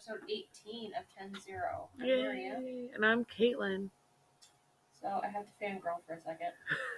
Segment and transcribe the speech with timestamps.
[0.00, 1.88] episode 18 of 10 0.
[2.00, 2.58] I'm Maria.
[2.94, 3.90] And I'm Caitlin.
[4.98, 6.52] So I have to fangirl for a second.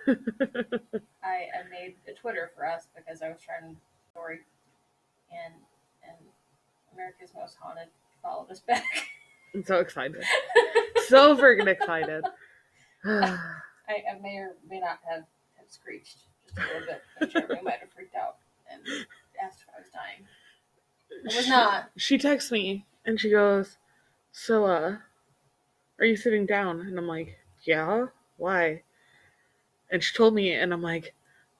[1.24, 3.80] I, I made a Twitter for us because I was trying to
[4.12, 4.40] story
[5.32, 5.54] and
[6.06, 6.16] and
[6.94, 7.88] America's Most Haunted
[8.22, 8.84] followed us back.
[9.54, 10.22] I'm so excited.
[11.08, 12.24] so freaking excited.
[13.04, 13.36] I,
[13.88, 15.24] I may or may not have,
[15.56, 17.02] have screeched just a little bit.
[17.20, 18.36] I'm sure we might have freaked out
[18.70, 18.80] and
[19.44, 20.24] asked if I was dying.
[21.32, 21.90] I was not.
[21.96, 23.78] she texts me and she goes,
[24.32, 24.96] So, uh,
[25.98, 26.80] are you sitting down?
[26.80, 28.06] And I'm like, Yeah,
[28.36, 28.82] why?
[29.90, 31.14] And she told me, and I'm like,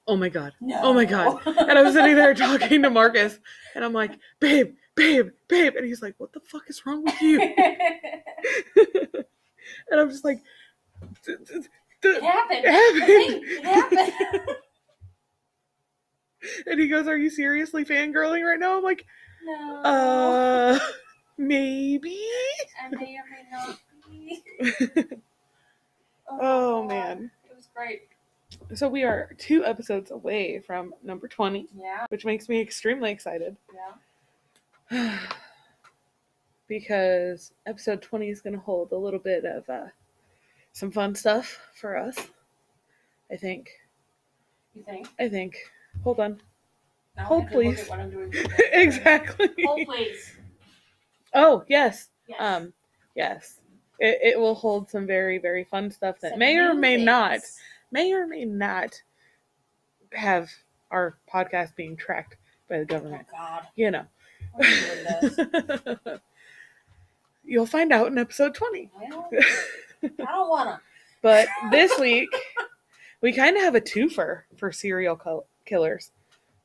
[0.09, 0.53] Oh my god.
[0.61, 0.81] No.
[0.83, 1.41] Oh my God.
[1.47, 3.39] And I was sitting there talking to Marcus,
[3.75, 5.75] and I'm like, Babe, babe, babe.
[5.77, 7.41] And he's like, What the fuck is wrong with you?
[9.91, 10.41] and I'm just like,
[11.25, 11.61] "D- d-
[12.03, 12.65] d- it happened.
[12.65, 13.45] It happened.
[13.45, 14.57] It happened.
[16.67, 18.77] And he goes, Are you seriously fangirling right now?
[18.77, 19.07] I'm like,
[19.45, 19.77] no.
[19.85, 20.79] Uh,
[21.39, 22.19] maybe.
[22.83, 24.43] I may or may not be.
[26.41, 26.89] Oh, God.
[26.89, 27.31] man.
[27.51, 28.03] It was great.
[28.75, 33.57] So we are two episodes away from number 20, Yeah, which makes me extremely excited
[34.91, 35.19] yeah.
[36.69, 39.87] because episode 20 is going to hold a little bit of uh,
[40.73, 42.17] some fun stuff for us.
[43.31, 43.71] I think.
[44.75, 45.09] You think?
[45.19, 45.57] I think.
[46.03, 46.41] Hold on.
[47.17, 47.89] Now Hold, have to look please.
[47.89, 48.33] what I'm doing.
[48.73, 49.49] exactly.
[49.67, 50.33] Hold, please.
[51.35, 52.09] Oh, yes.
[52.27, 52.39] Yes.
[52.41, 52.73] Um,
[53.15, 53.61] yes.
[53.99, 57.41] It, it will hold some very, very fun stuff that Some may or may not
[57.91, 59.01] may or may not
[60.13, 60.51] have
[60.91, 62.37] our podcast being tracked
[62.69, 63.27] by the Oh government.
[63.31, 63.63] God.
[63.77, 64.05] You know.
[64.55, 66.19] What are you doing this?
[67.45, 68.91] You'll find out in episode 20.
[69.11, 69.29] Well,
[70.03, 70.81] I don't wanna.
[71.23, 72.29] But this week,
[73.21, 75.17] we kind of have a twofer for serial
[75.65, 76.11] killers.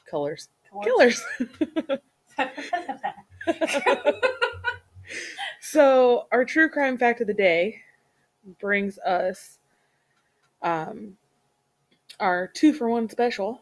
[0.09, 0.49] Killers.
[0.84, 1.23] Killers.
[5.62, 7.81] so, our true crime fact of the day
[8.59, 9.59] brings us
[10.62, 11.18] um,
[12.19, 13.62] our two for one special.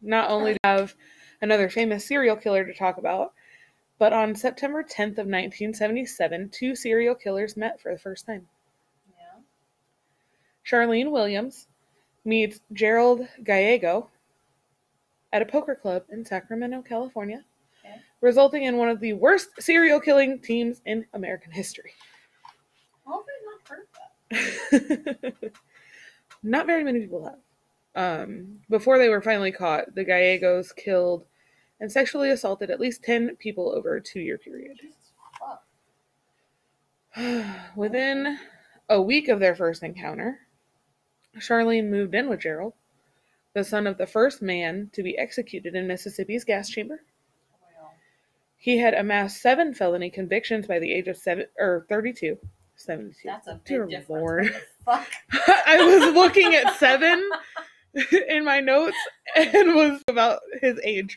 [0.00, 0.94] Not only to have
[1.40, 3.32] another famous serial killer to talk about,
[3.98, 8.46] but on September 10th of 1977, two serial killers met for the first time.
[9.16, 9.40] yeah.
[10.64, 11.66] Charlene Williams
[12.24, 14.10] meets Gerald Gallego
[15.32, 17.44] at a poker club in Sacramento, California,
[17.88, 18.00] Okay.
[18.20, 21.92] resulting in one of the worst serial killing teams in American history.
[23.06, 25.52] How have I not heard that?
[26.42, 27.38] Not very many people have.
[27.94, 31.24] Um, before they were finally caught, the Gallegos killed
[31.80, 34.78] and sexually assaulted at least 10 people over a two year period.
[37.76, 38.38] Within
[38.88, 40.40] a week of their first encounter,
[41.36, 42.74] Charlene moved in with Gerald,
[43.54, 47.02] the son of the first man to be executed in Mississippi's gas chamber.
[48.58, 52.36] He had amassed seven felony convictions by the age of seven or 32.
[52.74, 53.16] 72.
[53.24, 54.08] that's a big Dear difference.
[54.08, 54.62] Lord.
[54.84, 55.08] Fuck?
[55.66, 57.28] I was looking at seven
[58.28, 58.96] in my notes
[59.36, 61.16] and was about his age.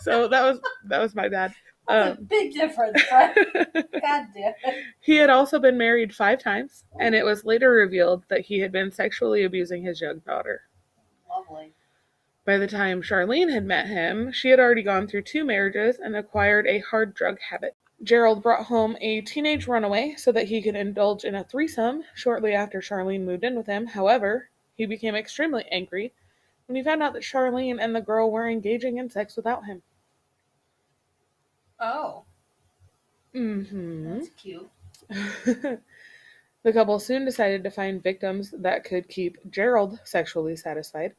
[0.00, 1.54] So that was that was my bad.
[1.88, 3.34] A Um, big difference, right?
[3.34, 4.84] God damn it.
[5.00, 8.72] he had also been married five times, and it was later revealed that he had
[8.72, 10.62] been sexually abusing his young daughter.
[11.28, 11.74] Lovely.
[12.44, 16.14] By the time Charlene had met him, she had already gone through two marriages and
[16.16, 17.76] acquired a hard drug habit.
[18.02, 22.52] Gerald brought home a teenage runaway so that he could indulge in a threesome shortly
[22.54, 23.86] after Charlene moved in with him.
[23.86, 26.12] However, he became extremely angry
[26.66, 29.82] when he found out that Charlene and the girl were engaging in sex without him.
[31.78, 32.24] Oh,
[33.34, 34.12] Mm-hmm.
[34.14, 34.70] that's cute.
[35.08, 41.14] the couple soon decided to find victims that could keep Gerald sexually satisfied.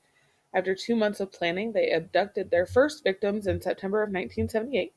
[0.56, 4.94] After two months of planning, they abducted their first victims in September of 1978.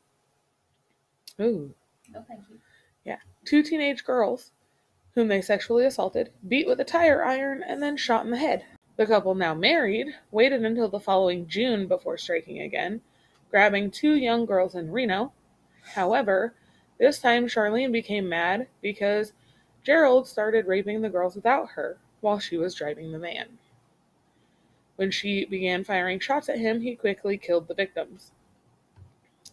[1.41, 1.75] Ooh.
[2.15, 2.61] No, thank you.
[3.05, 3.19] Yeah.
[3.44, 4.53] Two teenage girls,
[5.17, 8.67] whom they sexually assaulted, beat with a tire iron, and then shot in the head.
[8.97, 13.00] The couple, now married, waited until the following June before striking again,
[13.50, 15.33] grabbing two young girls in Reno.
[15.94, 16.55] However,
[16.99, 19.33] this time Charlene became mad because
[19.83, 23.59] Gerald started raping the girls without her while she was driving the van.
[24.99, 28.33] When she began firing shots at him, he quickly killed the victims.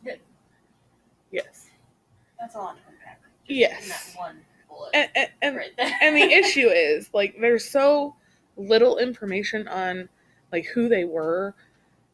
[0.03, 0.19] Good.
[1.31, 1.69] Yes.
[2.39, 3.21] That's a lot to unpack.
[3.45, 4.15] Yes.
[4.17, 4.37] One
[4.67, 4.89] bullet.
[4.95, 5.95] And, and, and, right there.
[6.01, 8.15] and the issue is, like, there's so
[8.57, 10.09] little information on,
[10.51, 11.53] like, who they were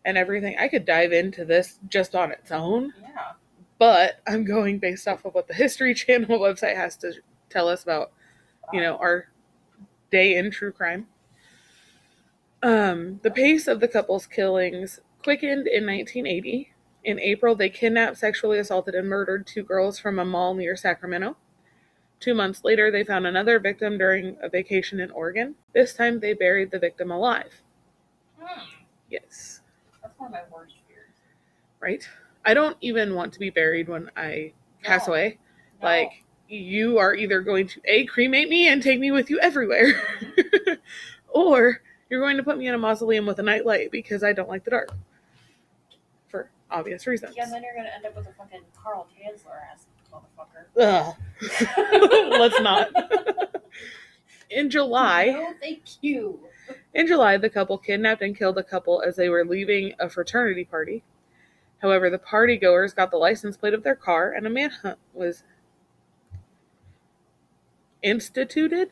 [0.03, 0.57] and everything.
[0.59, 3.31] I could dive into this just on its own, Yeah.
[3.79, 7.13] but I'm going based off of what the History Channel website has to
[7.49, 8.11] tell us about,
[8.73, 9.29] you know, our
[10.11, 11.07] day in true crime.
[12.63, 16.71] Um, the pace of the couple's killings quickened in 1980
[17.03, 21.35] In April, they kidnapped, sexually assaulted, and murdered two girls from a mall near Sacramento.
[22.19, 25.55] Two months later, they found another victim during a vacation in Oregon.
[25.73, 27.51] This time, they buried the victim alive.
[28.39, 28.61] Hmm.
[29.09, 29.61] Yes.
[30.03, 31.09] That's one of my worst fears.
[31.79, 32.07] Right?
[32.45, 34.53] I don't even want to be buried when I
[34.83, 35.13] pass No.
[35.13, 35.39] away.
[35.81, 35.87] No.
[35.87, 36.11] Like,
[36.47, 39.93] you are either going to A, cremate me and take me with you everywhere,
[41.29, 41.81] or
[42.11, 44.65] you're going to put me in a mausoleum with a nightlight because I don't like
[44.65, 44.91] the dark.
[46.27, 47.33] For obvious reasons.
[47.37, 50.65] Yeah, and then you're gonna end up with a fucking Carl Tanzler ass motherfucker.
[50.77, 51.15] Ugh.
[52.39, 52.89] Let's not.
[54.49, 56.41] In July, No, thank you.
[56.93, 60.65] in July, the couple kidnapped and killed a couple as they were leaving a fraternity
[60.65, 61.03] party.
[61.81, 65.43] However, the party goers got the license plate of their car and a manhunt was
[68.03, 68.89] instituted.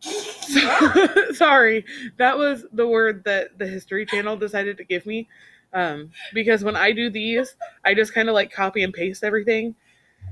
[1.34, 1.84] Sorry,
[2.16, 5.28] that was the word that the History Channel decided to give me.
[5.72, 9.74] Um, because when I do these, I just kind of like copy and paste everything.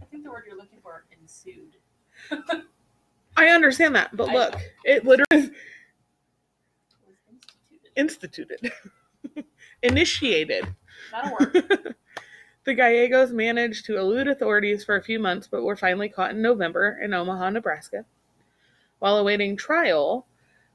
[0.00, 1.76] I think the word you're looking for ensued.
[3.36, 5.50] I understand that, but look, it literally
[7.96, 8.70] instituted.
[8.70, 9.44] instituted,
[9.82, 10.72] initiated.
[11.10, 11.96] That'll work.
[12.64, 16.40] The Gallegos managed to elude authorities for a few months, but were finally caught in
[16.40, 18.06] November in Omaha, Nebraska.
[18.98, 20.26] While awaiting trial,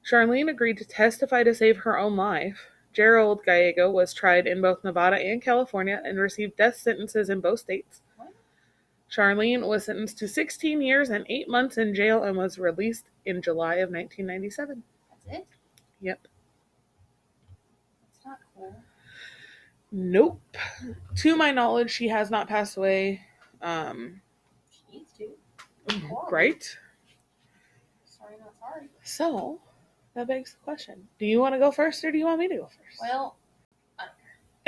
[0.10, 2.68] Charlene agreed to testify to save her own life.
[2.94, 7.60] Gerald Gallego was tried in both Nevada and California and received death sentences in both
[7.60, 8.02] states.
[9.10, 13.42] Charlene was sentenced to 16 years and 8 months in jail and was released in
[13.42, 14.84] July of 1997.
[15.26, 15.48] That's it.
[16.02, 16.28] Yep.
[18.08, 18.76] It's not cool.
[19.92, 20.42] Nope.
[21.18, 23.22] To my knowledge, she has not passed away.
[23.62, 24.22] Um,
[24.70, 25.30] She needs to.
[26.08, 26.26] Cool.
[28.70, 28.90] Not sorry.
[29.04, 29.60] So,
[30.16, 32.48] that begs the question Do you want to go first or do you want me
[32.48, 33.00] to go first?
[33.02, 33.38] Well,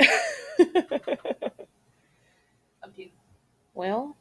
[2.82, 3.10] up to you.
[3.74, 4.16] well,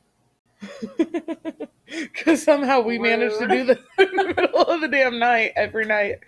[1.87, 5.85] because somehow we managed to do this in the middle of the damn night every
[5.85, 6.19] night.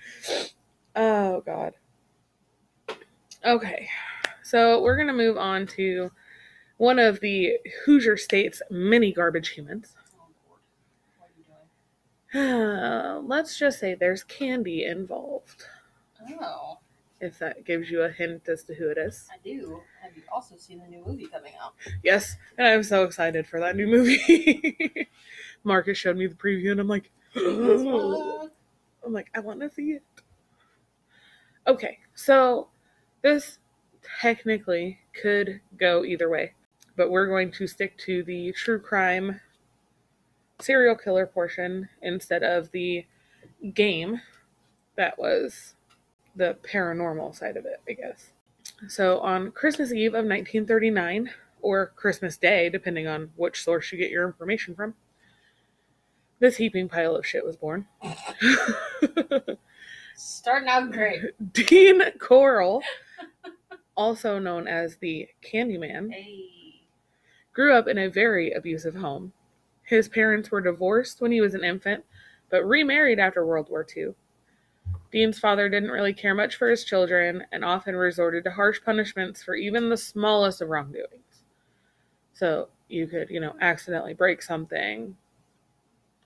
[0.95, 1.73] Oh, God.
[3.45, 3.89] Okay,
[4.41, 6.09] so we're going to move on to
[6.77, 9.95] one of the Hoosier State's many garbage humans.
[10.17, 10.59] Oh, Lord.
[11.17, 11.57] What are you doing?
[13.27, 15.65] Let's just say there's candy involved,
[16.41, 16.79] Oh,
[17.21, 19.27] if that gives you a hint as to who it is.
[19.31, 19.81] I do.
[20.01, 21.73] Have you also seen the new movie coming out?
[22.03, 25.07] Yes, and I'm so excited for that new movie.
[25.63, 30.03] Marcus showed me the preview, and I'm like, I'm like, I want to see it.
[31.67, 32.69] Okay, so
[33.21, 33.59] this
[34.21, 36.53] technically could go either way,
[36.97, 39.39] but we're going to stick to the true crime
[40.59, 43.05] serial killer portion instead of the
[43.73, 44.21] game
[44.95, 45.75] that was
[46.35, 48.31] the paranormal side of it, I guess.
[48.87, 51.29] So on Christmas Eve of 1939,
[51.61, 54.93] or Christmas Day, depending on which source you get your information from,
[56.39, 57.87] this heaping pile of shit was born.
[60.15, 61.21] Starting out great.
[61.53, 62.81] Dean Corll,
[63.95, 66.81] also known as the Candyman, Hey.
[67.53, 69.31] grew up in a very abusive home.
[69.83, 72.05] His parents were divorced when he was an infant,
[72.49, 74.13] but remarried after World War II.
[75.11, 79.43] Dean's father didn't really care much for his children and often resorted to harsh punishments
[79.43, 81.43] for even the smallest of wrongdoings.
[82.33, 85.15] So you could, you know, accidentally break something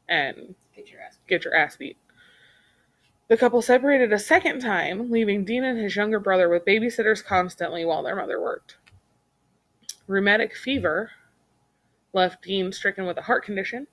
[0.07, 1.17] and Get your ass.
[1.27, 1.97] get your ass beat.
[3.27, 7.83] The couple separated a second time, leaving Dean and his younger brother with babysitters constantly
[7.83, 8.77] while their mother worked.
[10.07, 11.11] Rheumatic fever
[12.17, 13.87] left Dean stricken with a heart condition,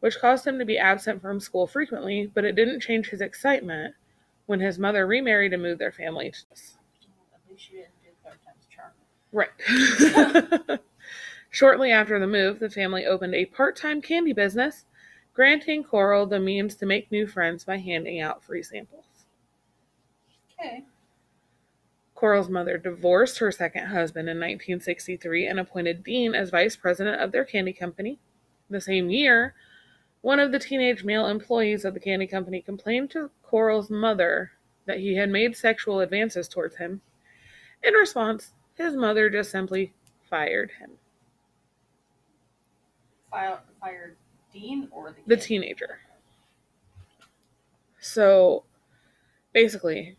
[0.00, 3.94] which caused him to be absent from school frequently, but it didn't change his excitement
[4.46, 8.38] when his mother remarried and moved their family to At least you didn't do third
[8.46, 8.92] time's charm.
[9.32, 10.80] Right.
[11.50, 14.84] Shortly after the move, the family opened a part time candy business,
[15.34, 19.04] granting Corll the means to make new friends by handing out free samples.
[20.58, 20.84] Okay.
[22.22, 27.32] Corll's mother divorced her second husband in 1963 and appointed Dean as vice president of
[27.32, 28.20] their candy company.
[28.70, 29.56] The same year,
[30.20, 34.52] one of the teenage male employees of the candy company complained to Corll's mother
[34.86, 37.00] that he had made sexual advances towards him.
[37.82, 39.92] In response, his mother just simply
[40.30, 40.92] fired him.
[43.32, 44.16] Fired
[44.52, 45.98] Dean or the the teenager.
[47.98, 48.62] So
[49.52, 50.18] basically,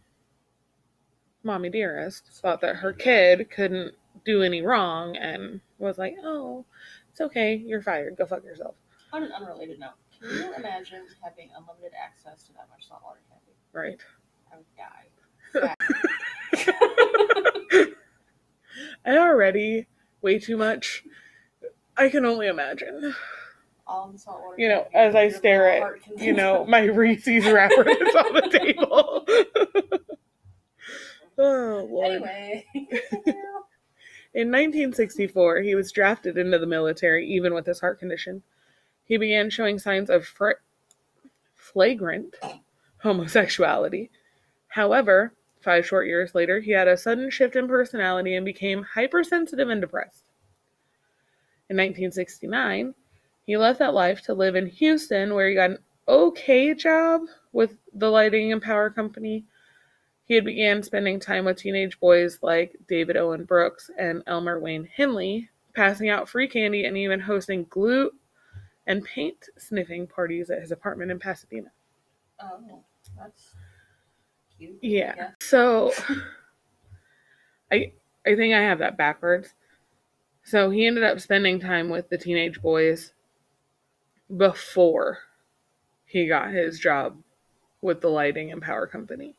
[1.43, 3.95] Mommy Dearest thought that her kid couldn't
[4.25, 6.65] do any wrong and was like, oh,
[7.11, 8.75] it's okay, you're fired, go fuck yourself.
[9.11, 13.53] On an unrelated note, can you imagine having unlimited access to that much saltwater candy?
[13.73, 13.99] Right.
[14.51, 15.03] I would die.
[19.05, 19.87] I already
[20.21, 21.03] way too much.
[21.97, 23.13] I can only imagine.
[23.85, 24.55] All the salt water.
[24.57, 29.99] You know, as I stare at, you know, my Reese's wrapper that's on the table.
[31.37, 32.11] oh, Lord.
[32.11, 32.67] Anyway.
[34.35, 38.41] In 1964, he was drafted into the military even with his heart condition.
[39.05, 40.61] He began showing signs of fr-
[41.53, 42.35] flagrant
[42.97, 44.09] homosexuality.
[44.69, 49.69] However, five short years later, he had a sudden shift in personality and became hypersensitive
[49.69, 50.29] and depressed.
[51.69, 52.95] In 1969,
[53.45, 57.21] he left that life to live in Houston, where he got an okay job
[57.51, 59.45] with the lighting and power company.
[60.33, 64.89] He had began spending time with teenage boys like David Owen Brooks and Elmer Wayne
[64.91, 68.09] Henley, passing out free candy and even hosting glue
[68.87, 71.71] and paint sniffing parties at his apartment in Pasadena.
[72.41, 72.83] oh,
[73.15, 73.53] that's
[74.57, 74.79] cute.
[74.81, 75.13] Yeah.
[75.15, 75.29] Yeah.
[75.39, 75.93] So
[77.71, 77.93] I
[78.25, 79.53] I think I have that backwards.
[80.43, 83.13] So he ended up spending time with the teenage boys
[84.35, 85.19] before
[86.05, 87.21] he got his job
[87.81, 89.35] with the lighting and power company.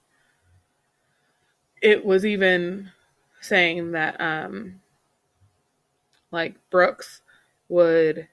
[1.85, 2.91] It was even
[3.43, 4.81] saying that um
[6.31, 7.21] like Brooks
[7.69, 8.27] would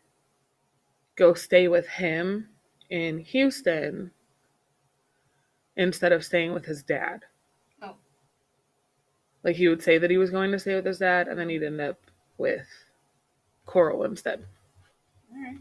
[1.17, 2.47] go stay with him
[2.89, 4.09] in Houston
[5.75, 7.25] instead of staying with his dad.
[7.81, 7.95] Oh.
[9.43, 11.49] Like he would say that he was going to stay with his dad, and then
[11.49, 11.99] he'd end up
[12.37, 12.67] with
[13.65, 14.45] Corll instead.
[15.35, 15.57] Alright.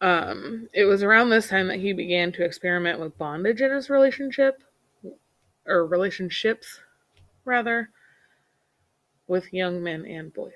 [0.00, 3.90] Um, it was around this time that he began to experiment with bondage in his
[3.90, 4.62] relationship,
[5.66, 6.80] or relationships,
[7.44, 7.90] rather,
[9.26, 10.52] with young men and boys.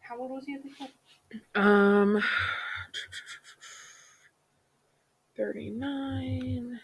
[0.00, 0.88] How old was he at the time?
[1.54, 2.22] Um,
[5.36, 6.80] 39,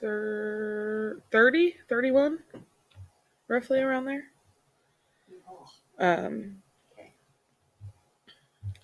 [0.00, 2.38] thir- 30, 31,
[3.48, 4.24] roughly around there.
[5.98, 6.62] Um,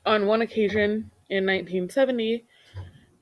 [0.06, 2.44] on one occasion in 1970,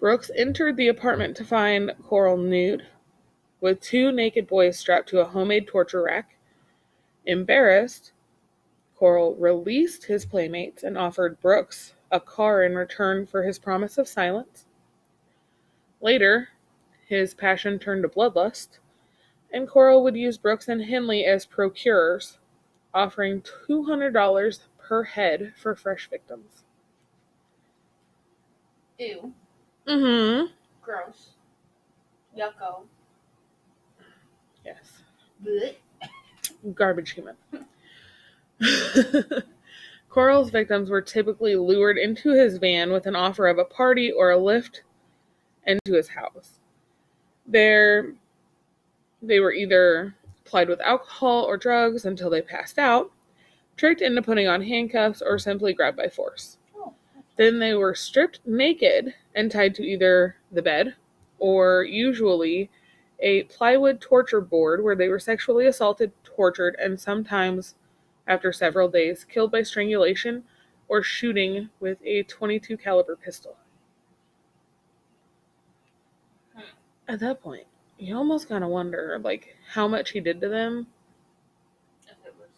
[0.00, 2.86] Brooks entered the apartment to find Corll nude,
[3.62, 6.36] with two naked boys strapped to a homemade torture rack.
[7.24, 8.12] Embarrassed,
[8.96, 14.08] Corll released his playmates and offered Brooks a car in return for his promise of
[14.08, 14.66] silence.
[16.00, 16.48] Later,
[17.06, 18.78] his passion turned to bloodlust,
[19.52, 22.38] and Corll would use Brooks and Henley as procurers,
[22.92, 26.64] offering $200 per head for fresh victims.
[28.98, 29.32] Ew.
[29.86, 30.52] Mm-hmm.
[30.82, 31.30] Gross.
[32.36, 32.86] Yucko.
[34.64, 35.02] Yes.
[35.44, 35.76] Blech.
[36.74, 37.36] Garbage human.
[40.08, 44.30] Corll's victims were typically lured into his van with an offer of a party or
[44.30, 44.82] a lift
[45.66, 46.60] into his house.
[47.46, 48.12] There,
[49.22, 50.14] they were either
[50.44, 53.10] plied with alcohol or drugs until they passed out,
[53.76, 56.58] tricked into putting on handcuffs, or simply grabbed by force.
[56.76, 56.92] Oh.
[57.36, 60.94] Then they were stripped naked and tied to either the bed
[61.38, 62.70] or usually
[63.22, 67.74] a plywood torture board where they were sexually assaulted, tortured, and sometimes,
[68.26, 70.44] after several days, killed by strangulation
[70.88, 73.56] or shooting with a 22 caliber pistol.
[77.06, 80.88] At that point, you almost kind of wonder like how much he did to them.
[82.06, 82.48] If it was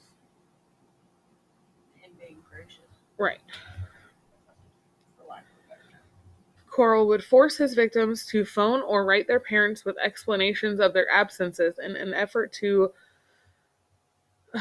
[2.01, 2.81] him being gracious,
[3.19, 3.41] Right.
[5.17, 6.01] for lack of a better term.
[6.75, 11.09] Corll would force his victims to phone or write their parents with explanations of their
[11.09, 12.91] absences in an effort to,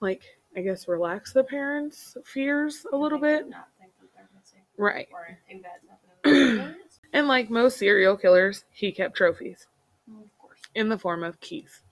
[0.00, 0.22] like,
[0.54, 3.48] I guess, relax the parents' fears a little bit.
[3.48, 4.60] Not think that they're missing.
[4.76, 5.08] Or Right.
[5.48, 5.84] anything bad's
[6.22, 6.74] happening.
[7.14, 9.68] And like most serial killers, he kept trophies
[10.10, 10.58] of course.
[10.74, 11.82] in the form of keys.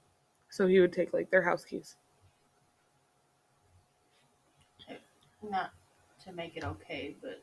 [0.50, 1.96] So he would take, like, their house keys.
[5.48, 5.72] Not
[6.24, 7.42] to make it okay, but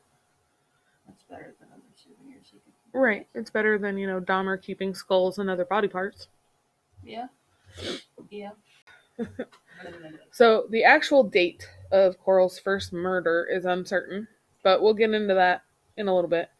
[1.30, 2.98] better than other souvenirs you could.
[2.98, 3.26] Right.
[3.34, 6.28] It's better than, you know, Dahmer keeping skulls and other body parts.
[7.04, 7.28] Yeah.
[8.30, 8.50] Yeah.
[10.30, 14.28] So the actual date of Corll's first murder is uncertain,
[14.62, 15.62] but we'll get into that
[15.96, 16.50] in a little bit.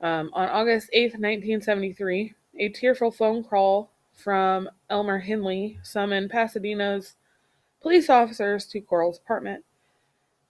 [0.00, 7.14] Um, on August 8th, 1973, a tearful phone call from Elmer Henley summoned Pasadena's
[7.80, 9.64] police officers to Corll's apartment.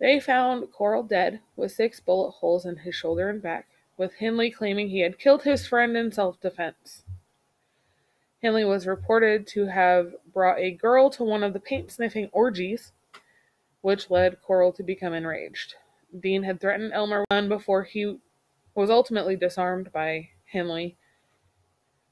[0.03, 4.51] They found Corll dead with six bullet holes in his shoulder and back, with Henley
[4.51, 7.05] claiming he had killed his friend in self defense.
[8.43, 12.91] Henley was reported to have brought a girl to one of the paint sniffing orgies,
[13.81, 15.77] which led Corll to become enraged.
[16.19, 18.19] Dean had threatened Elmer one before he
[18.75, 20.97] was ultimately disarmed by Henley,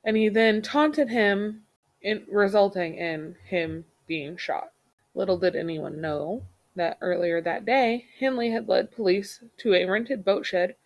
[0.05, 1.67] and he then taunted him,
[2.01, 4.71] in, resulting in him being shot.
[5.13, 6.45] Little did anyone know
[6.77, 10.77] that earlier that day, Henley had led police to a rented boat shed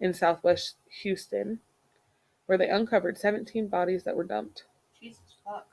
[0.00, 1.60] in southwest Houston
[2.48, 4.64] where they uncovered 17 bodies that were dumped,
[4.98, 5.66] Jesus fuck.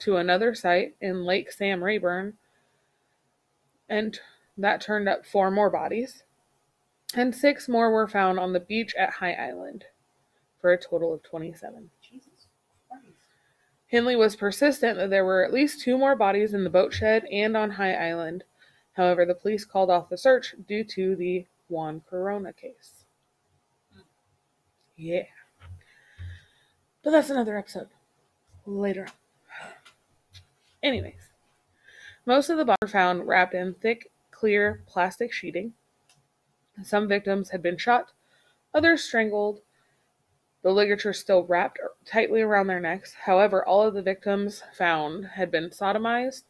[0.00, 2.34] to another site in Lake Sam Rayburn,
[3.88, 4.20] and
[4.58, 6.24] that turned up four more bodies,
[7.14, 9.86] and six more were found on the beach at High Island,
[10.60, 11.88] for a total of 27.
[12.02, 12.28] Jesus
[12.86, 13.04] Christ.
[13.90, 17.24] Henley was persistent that there were at least two more bodies in the boat shed
[17.32, 18.44] and on High Island.
[19.00, 23.06] However, the police called off the search due to the Juan Corona case.
[24.94, 25.22] Yeah.
[27.02, 27.88] But that's another episode.
[28.66, 29.70] Later on.
[30.82, 31.30] Anyways,
[32.26, 35.72] most of the bodies were found wrapped in thick, clear plastic sheeting.
[36.82, 38.12] Some victims had been shot,
[38.74, 39.62] others strangled,
[40.60, 43.14] the ligature still wrapped tightly around their necks.
[43.14, 46.42] However, all of the victims found had been sodomized,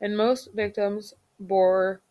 [0.00, 2.02] and most victims bore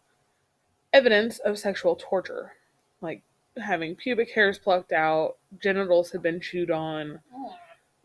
[0.92, 2.54] evidence of sexual torture,
[3.02, 3.22] like
[3.58, 7.20] having pubic hairs plucked out, genitals had been chewed on,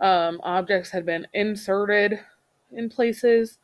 [0.01, 2.21] um, objects had been inserted
[2.71, 3.59] in places,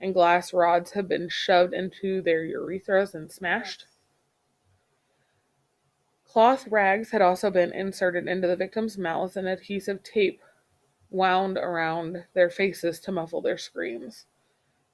[0.00, 3.86] and glass rods had been shoved into their urethras and smashed.
[6.26, 10.42] Cloth rags had also been inserted into the victims' mouths and adhesive tape
[11.10, 14.26] wound around their faces to muffle their screams.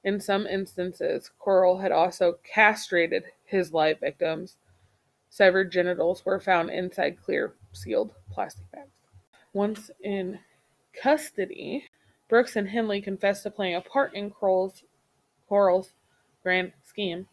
[0.03, 4.57] In some instances, Corll had also castrated his live victims.
[5.29, 8.89] Severed genitals were found inside clear, sealed plastic bags.
[9.53, 10.39] Once in
[10.93, 11.85] custody,
[12.27, 14.83] Brooks and Henley confessed to playing a part in Corll's,
[15.47, 15.93] Corll's
[16.41, 17.27] grand scheme.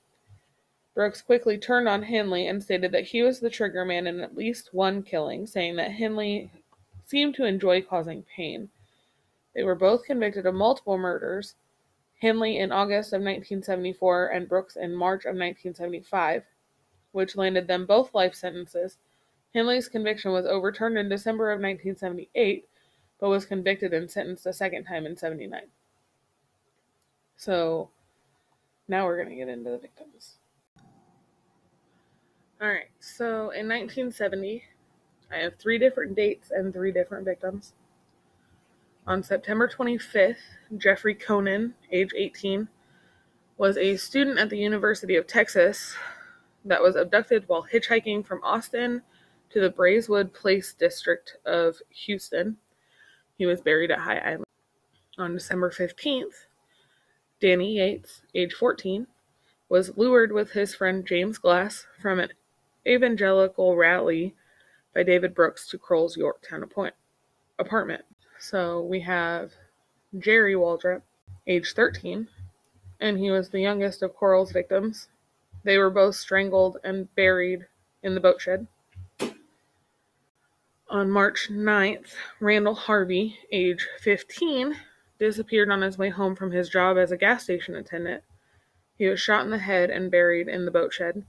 [0.95, 4.37] Brooks quickly turned on Henley and stated that he was the trigger man in at
[4.37, 6.51] least one killing, saying that Henley
[7.07, 8.69] seemed to enjoy causing pain.
[9.55, 11.55] They were both convicted of multiple murders,
[12.21, 16.43] Henley in August of 1974 and Brooks in March of 1975,
[17.13, 18.99] which landed them both life sentences.
[19.55, 22.69] Henley's conviction was overturned in December of 1978,
[23.21, 25.63] but was convicted and sentenced a second time in 79.
[27.37, 27.91] So
[28.89, 30.37] now we're going to get into the victims.
[32.61, 34.65] All right, so in 1970,
[35.31, 37.75] I have three different dates and three different victims.
[39.09, 40.37] On September 25th,
[40.77, 42.69] Jeffrey Konen, age 18,
[43.57, 45.95] was a student at the University of Texas
[46.67, 49.01] that was abducted while hitchhiking from Austin
[49.49, 52.59] to the Braeswood Place district of Houston.
[53.39, 54.45] He was buried at High Island.
[55.17, 56.45] On December 15th,
[57.41, 59.07] Danny Yates, age 14,
[59.71, 62.35] was lured with his friend James Glass from an
[62.87, 64.35] evangelical rally
[64.95, 66.95] by David Brooks to Corll's Yorktown appoint-
[67.59, 68.05] apartment.
[68.41, 69.53] So we have
[70.17, 71.03] Jerry Waldrop,
[71.47, 72.29] age 13,
[73.01, 75.09] and he was the youngest of Corll's victims.
[75.65, 77.67] They were both strangled and buried
[78.03, 78.67] in the boat shed.
[80.89, 84.77] On March 9th, Randall Harvey, age 15,
[85.19, 88.23] disappeared on his way home from his job as a gas station attendant.
[88.97, 91.25] He was shot in the head and buried in the boat shed.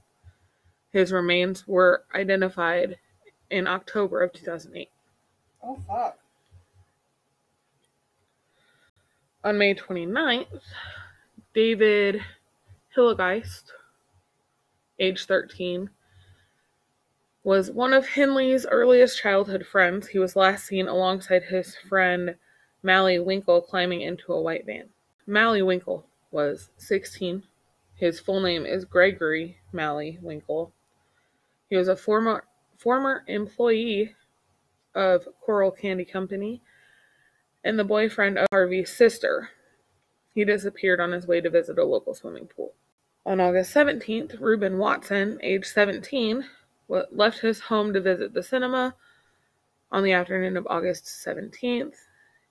[0.91, 2.97] His remains were identified
[3.49, 4.89] in October of 2008.
[5.63, 6.19] oh fuck.
[9.41, 10.47] On May 29th,
[11.53, 12.21] David
[12.93, 13.71] Hilligiest,
[14.99, 15.89] age 13,
[17.45, 20.09] was one of Henley's earliest childhood friends.
[20.09, 22.35] He was last seen alongside his friend
[22.83, 24.89] Malley Winkle climbing into a white van.
[25.25, 27.43] Malley Winkle was 16.
[27.95, 30.73] His full name is Gregory Malley Winkle.
[31.69, 32.43] He was a former
[32.75, 34.15] former employee
[34.95, 36.61] of Corll Candy Company
[37.63, 39.49] and the boyfriend of Harvey's sister.
[40.33, 42.73] He disappeared on his way to visit a local swimming pool.
[43.25, 46.45] On August 17th, Reuben Watson, age 17,
[46.87, 48.95] left his home to visit the cinema.
[49.91, 51.95] On the afternoon of August 17th,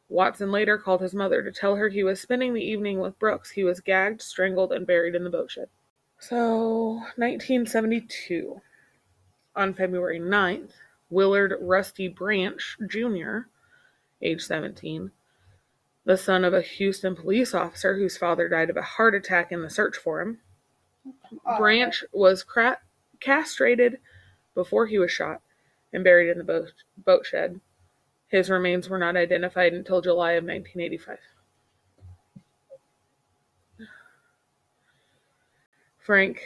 [0.09, 3.51] Watson later called his mother to tell her he was spending the evening with Brooks.
[3.51, 5.69] He was gagged, strangled, and buried in the boat shed.
[6.19, 8.61] So, 1972.
[9.57, 10.73] On February 9th,
[11.11, 13.39] Willard Rusty Branch Jr.,
[14.23, 15.11] age 17,
[16.05, 19.63] the son of a Houston police officer whose father died of a heart attack in
[19.63, 20.39] the search for him.
[21.47, 22.81] Oh, Branch was cra-
[23.21, 23.99] castrated
[24.55, 25.43] before he was shot
[25.93, 27.61] and buried in the boat, boat shed.
[28.29, 31.19] His remains were not identified until July of 1985.
[35.99, 36.43] Frank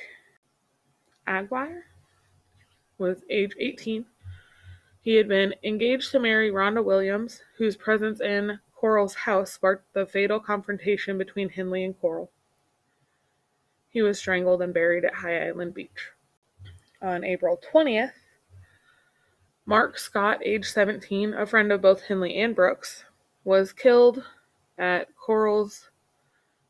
[1.27, 1.85] Aguirre
[2.99, 4.05] was age 18.
[5.03, 10.07] He had been engaged to marry Rhonda Williams, whose presence in Corll's house sparked the
[10.07, 12.31] fatal confrontation between Henley and Corll.
[13.89, 16.13] He was strangled and buried at High Island Beach.
[17.03, 18.13] On April 20th,
[19.67, 23.05] Mark Scott, age 17, a friend of both Henley and Brooks,
[23.43, 24.25] was killed
[24.79, 25.91] at Corll's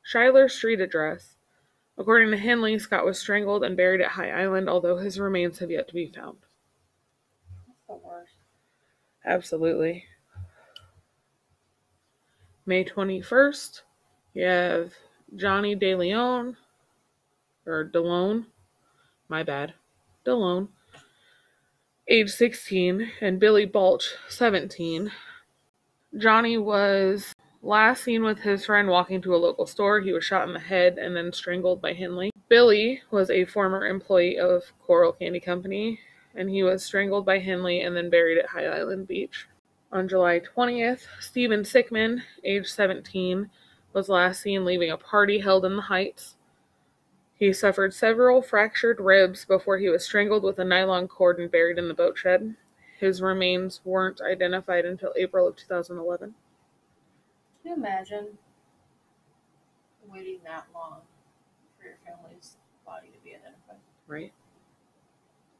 [0.02, 1.36] Schuyler Street address.
[1.98, 5.70] According to Henley, Scott was strangled and buried at High Island, although his remains have
[5.70, 6.38] yet to be found.
[9.24, 10.04] Absolutely.
[12.66, 13.82] May 21st,
[14.34, 14.92] you have
[15.34, 16.56] Johnny DeLeon,
[17.66, 18.46] or DeLone,
[19.28, 19.74] my bad,
[20.26, 20.68] DeLone,
[22.08, 25.10] age 16, and Billy Baulch, 17.
[26.18, 27.32] Johnny was
[27.62, 30.00] last seen with his friend walking to a local store.
[30.00, 32.30] He was shot in the head and then strangled by Henley.
[32.48, 36.00] Billy was a former employee of Corll Candy Company,
[36.34, 39.46] and he was strangled by Henley and then buried at High Island Beach.
[39.92, 43.50] On July 20th, Stephen Sickman, age 17,
[43.92, 46.36] was last seen leaving a party held in the Heights.
[47.34, 51.76] He suffered several fractured ribs before he was strangled with a nylon cord and buried
[51.76, 52.54] in the boat shed.
[52.98, 56.34] His remains weren't identified until April of 2011.
[57.62, 58.38] Can you imagine
[60.08, 61.00] waiting that long
[61.76, 63.80] for your family's body to be identified?
[64.06, 64.32] Right?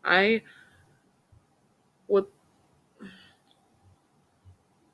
[0.05, 0.43] I
[2.13, 2.27] would.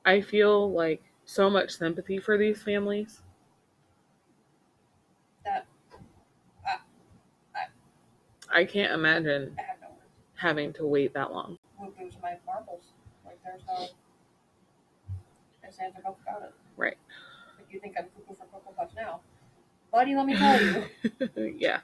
[0.05, 3.21] I feel like so much sympathy for these families.
[5.45, 5.67] That
[7.55, 9.87] I I can't imagine I no
[10.35, 11.57] having to wait that long.
[11.79, 12.83] Lose my marbles.
[13.25, 13.87] Like there's no
[15.61, 16.53] there's answer about it.
[16.77, 16.97] Right.
[17.59, 19.19] If you think I'm cuckoo for cocoa puffs now,
[19.91, 21.55] buddy, let me tell you.
[21.59, 21.81] yeah.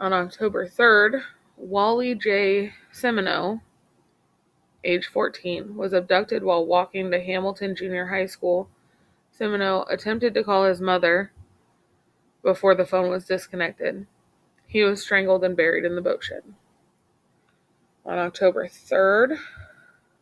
[0.00, 1.22] On October 3rd,
[1.58, 2.72] Wally J.
[2.92, 3.60] Simoneaux,
[4.84, 8.68] age 14, was abducted while walking to Hamilton Junior High School.
[9.32, 11.32] Simoneaux attempted to call his mother
[12.42, 14.06] before the phone was disconnected.
[14.68, 16.44] He was strangled and buried in the boat shed.
[18.06, 19.38] On October 3rd,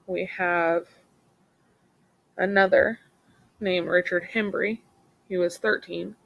[0.06, 0.86] we have
[2.38, 3.00] another
[3.60, 4.80] named Richard Hembree.
[5.28, 6.16] He was 13.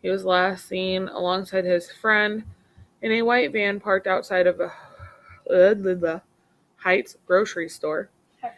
[0.00, 2.44] He was last seen alongside his friend
[3.02, 4.72] in a white van parked outside of a
[6.04, 6.20] uh,
[6.76, 8.10] Heights grocery store.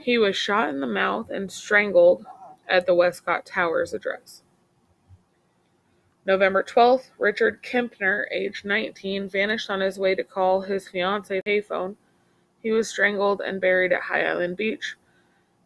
[0.00, 2.26] He was shot in the mouth and strangled
[2.68, 4.42] at the Westcott Towers address.
[6.24, 11.96] November 12th, Richard Kempner, age 19, vanished on his way to call his fiancee payphone.
[12.60, 14.96] He was strangled and buried at High Island Beach.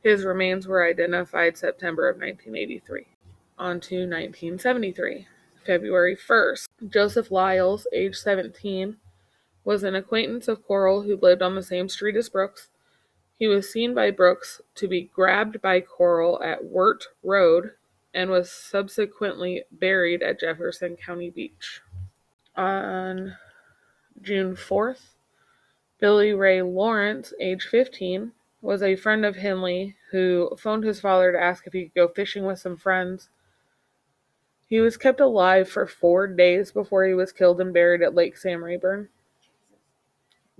[0.02, 3.06] His remains were identified September of 1983.
[3.58, 5.26] On to 1973.
[5.66, 8.96] February 1st, Joseph Lyles, age 17,
[9.64, 12.68] was an acquaintance of Corll who lived on the same street as Brooks.
[13.38, 17.72] He was seen by Brooks to be grabbed by Corll at Wirt Road
[18.14, 21.80] and was subsequently buried at Jefferson County Beach.
[22.56, 23.36] On
[24.22, 25.14] June 4th,
[25.98, 31.40] Billy Ray Lawrence, age 15, was a friend of Henley who phoned his father to
[31.40, 33.28] ask if he could go fishing with some friends.
[34.68, 38.36] He was kept alive for four days before he was killed and buried at Lake
[38.36, 39.08] Sam Rayburn.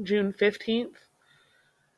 [0.03, 0.95] June 15th,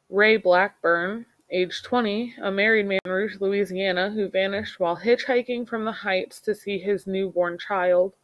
[0.09, 5.85] Ray Blackburn, age 20, a married man in Rouge, Louisiana, who vanished while hitchhiking from
[5.85, 8.15] the heights to see his newborn child.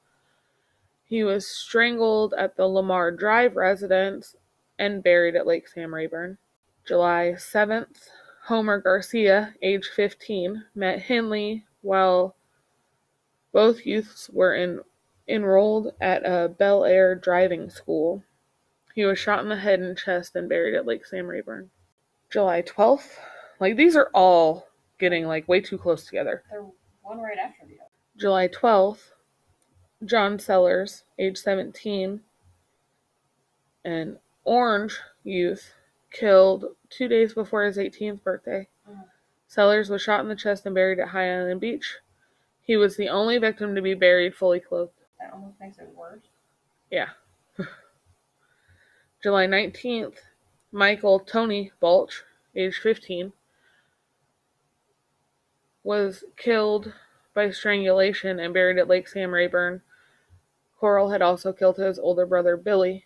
[1.04, 4.34] He was strangled at the Lamar Drive residence
[4.78, 6.38] and buried at Lake Sam Rayburn.
[6.86, 8.08] July 7th,
[8.44, 12.36] Homer Garcia, age 15, met Henley while
[13.54, 14.80] both youths were in,
[15.28, 18.24] enrolled at a Bellaire driving school.
[18.94, 21.70] He was shot in the head and chest and buried at Lake Sam Rayburn.
[22.28, 23.16] July 12th.
[23.60, 24.66] Like these are all
[24.98, 26.42] getting like way too close together.
[26.50, 26.66] They're
[27.02, 27.90] one right after the other.
[28.16, 29.12] July 12th,
[30.04, 32.20] John Sellers, age 17,
[33.84, 35.74] an orange youth,
[36.10, 38.68] killed two days before his 18th birthday.
[38.88, 39.04] Mhm.
[39.46, 41.98] Sellers was shot in the chest and buried at High Island Beach.
[42.64, 44.92] He was the only victim to be buried fully clothed.
[45.20, 46.22] That almost makes it worse.
[46.90, 47.10] Yeah.
[49.22, 50.16] July 19th,
[50.72, 52.22] Michael Tony Baulch,
[52.56, 53.32] age 15,
[55.82, 56.92] was killed
[57.34, 59.82] by strangulation and buried at Lake Sam Rayburn.
[60.80, 63.04] Corll had also killed his older brother Billy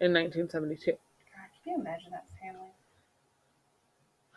[0.00, 0.92] in 1972.
[0.92, 0.98] God,
[1.62, 2.70] can you imagine that family?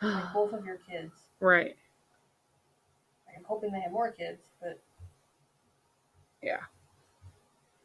[0.00, 1.12] Like both of your kids.
[1.40, 1.76] right.
[3.38, 4.80] I'm hoping they have more kids, but
[6.42, 6.62] Yeah.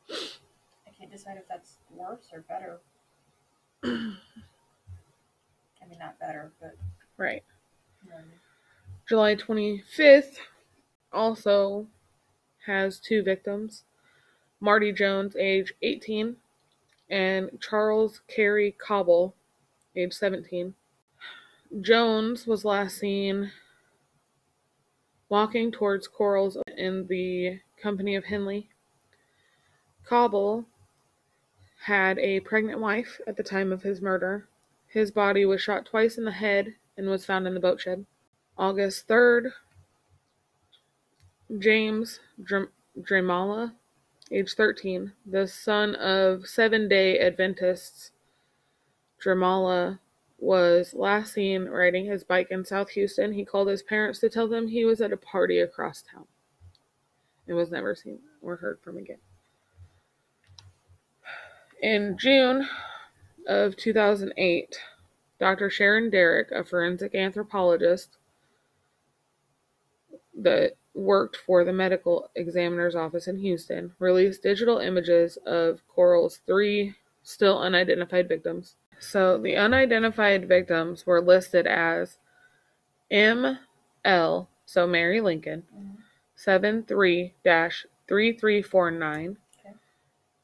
[0.10, 2.80] I can't decide if that's worse or better.
[3.84, 3.88] I
[5.88, 6.76] mean, not better, but
[7.18, 7.44] Right.
[8.04, 8.40] you know, I mean.
[9.08, 10.40] July 25th
[11.12, 11.88] also
[12.66, 13.84] has two victims.
[14.60, 16.38] Marty Jones, age 18,
[17.10, 19.36] and Charles Carey Cobble,
[19.96, 20.76] age 17.
[21.82, 23.52] Jones was last seen
[25.34, 28.70] walking towards Corll's in the company of Henley.
[30.06, 30.66] Cobble
[31.86, 34.48] had a pregnant wife at the time of his murder.
[34.86, 38.06] His body was shot twice in the head and was found in the boat shed.
[38.60, 39.54] August 3rd,
[41.58, 42.70] James Dr-
[44.32, 48.12] age 13, the son of seven day Adventists.
[49.20, 49.98] Dreymala
[50.44, 53.32] was last seen riding his bike in South Houston.
[53.32, 56.26] He called his parents to tell them he was at a party across town
[57.48, 59.20] and was never seen or heard from again.
[61.82, 62.68] In June
[63.48, 64.78] of 2008,
[65.40, 65.70] Dr.
[65.70, 68.18] Sharon Derrick, a forensic anthropologist
[70.38, 76.96] that worked for the medical examiner's office in Houston, released digital images of Corll's three
[77.24, 78.76] still unidentified victims.
[79.04, 82.20] So the unidentified victims were listed as
[83.12, 85.98] ML, so Mary Lincoln, Mhm.
[86.36, 89.74] 73 3349, Okay.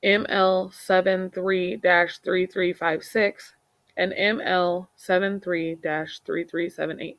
[0.04, 3.56] ML 73 3356,
[3.96, 7.18] and ML 73 3378.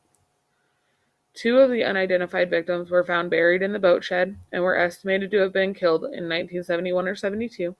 [1.33, 5.31] Two of the unidentified victims were found buried in the boat shed and were estimated
[5.31, 7.75] to have been killed in 1971 or 72,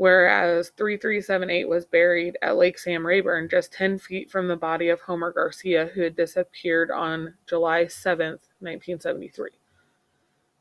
[0.00, 4.98] whereas 3378 was buried at Lake Sam Rayburn, just 10 feet from the body of
[5.02, 9.50] Homer Garcia, who had disappeared on July 7th, 1973.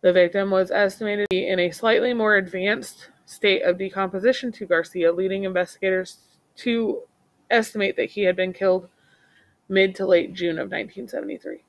[0.01, 4.65] The victim was estimated to be in a slightly more advanced state of decomposition to
[4.65, 6.17] Garcia, leading investigators
[6.57, 7.03] to
[7.49, 8.89] estimate that he had been killed
[9.69, 11.63] mid to late June of 1973.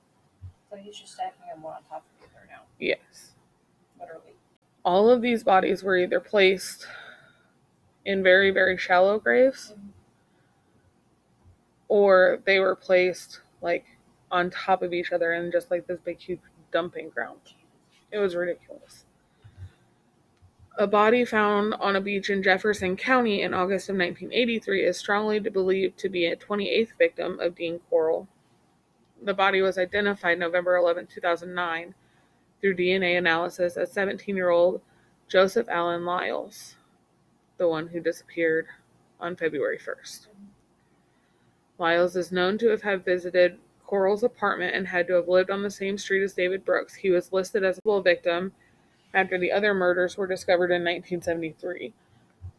[0.69, 3.35] So he's just stacking them one on top of the other now, Yes.
[4.01, 4.35] literally.
[4.85, 6.89] All of these bodies were either placed
[8.05, 9.89] in very, very shallow graves Mhm.
[11.89, 13.85] or they were placed like
[14.31, 17.41] on top of each other in just like this big, huge dumping ground.
[18.13, 19.05] It was ridiculous.
[20.79, 25.39] A body found on a beach in Jefferson County in August of 1983 is strongly
[25.41, 28.29] believed to be a 28th victim of Dean Corll.
[29.21, 31.95] The body was identified November 11, 2009,
[32.61, 34.81] through DNA analysis as 17 year old
[35.29, 36.77] Joseph Allen Lyles,
[37.61, 38.67] the one who disappeared
[39.21, 40.29] on February 1st.
[41.79, 45.71] Lyles is known to have visited Corll's apartment and had to have lived on the
[45.71, 46.95] same street as David Brooks.
[46.95, 48.53] He was listed as a victim
[49.13, 51.93] after the other murders were discovered in 1973.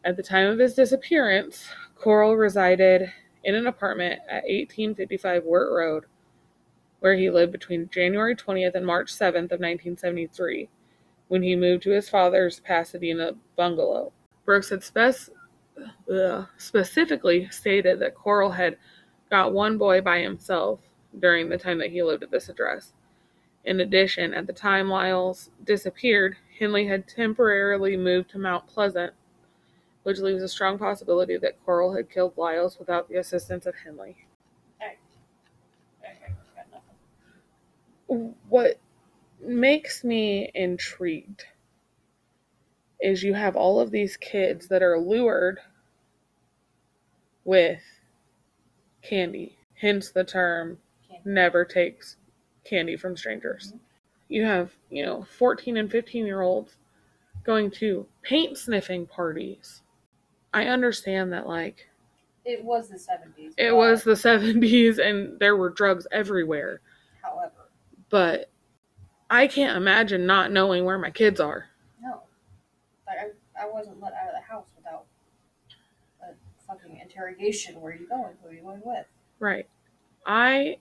[0.04, 3.12] At the time of his disappearance, Corll resided
[3.42, 6.04] in an apartment at 1855 Wirt Road,
[7.00, 10.68] where he lived between January 20th and March 7th of 1973,
[11.26, 14.12] when he moved to his father's Pasadena bungalow.
[14.44, 15.30] Brooks had spec-
[16.12, 18.76] ugh, specifically stated that Corll had
[19.30, 20.80] got one boy by himself
[21.18, 22.92] during the time that he lived at this address.
[23.64, 29.12] In addition, at the time Lyles disappeared, Henley had temporarily moved to Mount Pleasant,
[30.02, 34.16] which leaves a strong possibility that Corll had killed Lyles without the assistance of Henley.
[38.48, 38.78] What
[39.40, 41.46] makes me intrigued
[43.02, 45.58] is you have all of these kids that are lured
[47.44, 47.82] with
[49.02, 50.78] candy, hence the term
[51.10, 51.26] Can't.
[51.26, 52.16] never takes
[52.64, 53.68] candy from strangers.
[53.68, 53.78] Mm-hmm.
[54.28, 56.76] You have, you know, 14 and 15 year olds
[57.44, 59.82] going to paint sniffing parties.
[60.54, 61.88] I understand that, like,
[62.44, 63.54] It was the 70s.
[63.58, 66.80] it was the 70s and there were drugs everywhere,
[67.22, 67.68] However,
[68.10, 68.48] but
[69.28, 71.66] I can't imagine not knowing where my kids are.
[73.62, 75.04] I wasn't let out of the house without
[76.22, 76.34] a
[76.66, 77.80] fucking interrogation.
[77.80, 78.34] Where are you going?
[78.42, 79.06] Who are you going with?
[79.38, 79.68] Right.
[80.26, 80.78] I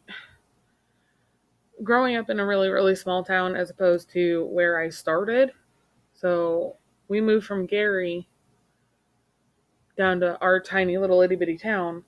[1.84, 5.52] growing up in a really really small town as opposed to where I started.
[6.14, 6.76] So,
[7.08, 8.28] we moved from Gary
[9.98, 12.04] down to our tiny little itty bitty town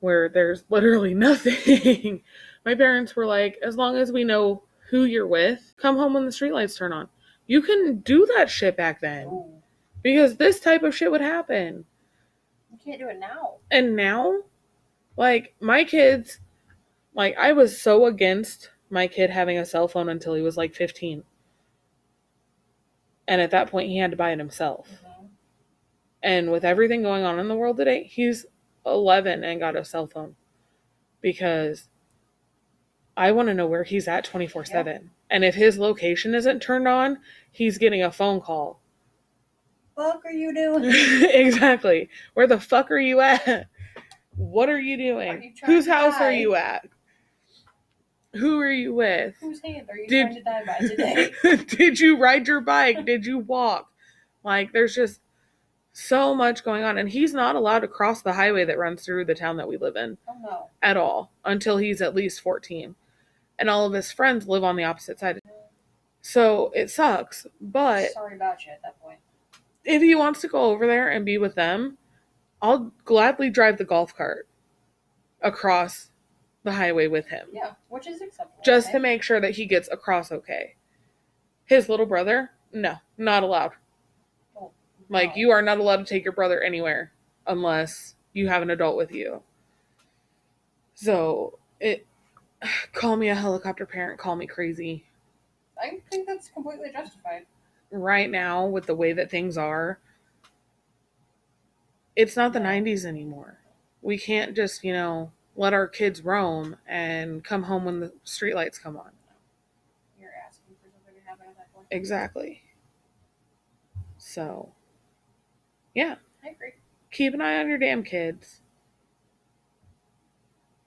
[0.00, 2.22] where there's literally nothing.
[2.64, 6.26] My parents were like, as long as we know who you're with, come home when
[6.26, 7.08] the streetlights turn on.
[7.52, 9.60] You couldn't do that shit back then Ooh,
[10.00, 11.84] because this type of shit would happen.
[12.70, 13.56] you can't do it now.
[13.70, 14.44] And now,
[15.18, 16.40] like, my kids,
[17.12, 20.74] like, I was so against my kid having a cell phone until he was like
[20.74, 21.24] 15.
[23.28, 24.88] And at that point, he had to buy it himself.
[25.04, 25.28] Mhm.
[26.22, 28.46] And with everything going on in the world today, he's
[28.86, 30.36] 11 and got a cell phone
[31.20, 31.90] because
[33.14, 35.10] I want to know where he's at 24 7.
[35.28, 37.18] And if his location isn't turned on,
[37.52, 38.80] he's getting a phone call.
[39.94, 40.84] Fuck are you doing?
[41.30, 42.08] exactly.
[42.34, 43.68] Where the fuck are you at?
[44.36, 45.28] What are you doing?
[45.28, 46.88] Are you Whose house are you at?
[48.34, 49.34] Who are you with?
[49.40, 51.64] Whose hand are you Did- trying to die by today?
[51.76, 53.04] Did you ride your bike?
[53.04, 53.90] Did you walk?
[54.42, 55.20] Like, there's just
[55.92, 56.96] so much going on.
[56.96, 59.76] And he's not allowed to cross the highway that runs through the town that we
[59.76, 60.70] live in oh no.
[60.82, 62.94] at all until he's at least 14.
[63.58, 65.38] And all of his friends live on the opposite side.
[66.22, 67.46] So it sucks.
[67.60, 69.18] But Sorry about you at that point.
[69.84, 71.98] if he wants to go over there and be with them,
[72.62, 74.46] I'll gladly drive the golf cart
[75.42, 76.10] across
[76.62, 78.62] the highway with him Yeah, which is acceptable.
[78.64, 80.76] just to make sure that he gets across okay.
[81.64, 83.72] His little brother, no, not allowed.
[84.56, 84.70] Oh,
[85.08, 87.10] Like you are not allowed to take your brother anywhere
[87.48, 89.42] unless you have an adult with you.
[90.94, 92.06] So it
[92.92, 95.04] call me a helicopter parent, call me crazy.
[95.82, 97.46] I think that's completely justified.
[97.90, 99.98] Right now with the way that things are,
[102.16, 103.58] it's not the 90s anymore.
[104.00, 108.80] We can't just, you know, let our kids roam and come home when the streetlights
[108.80, 109.10] come on.
[110.20, 111.86] You're asking for something to happen at that point.
[111.90, 112.62] Exactly.
[114.18, 114.72] So,
[115.94, 116.72] yeah, I agree.
[117.10, 118.60] keep an eye on your damn kids.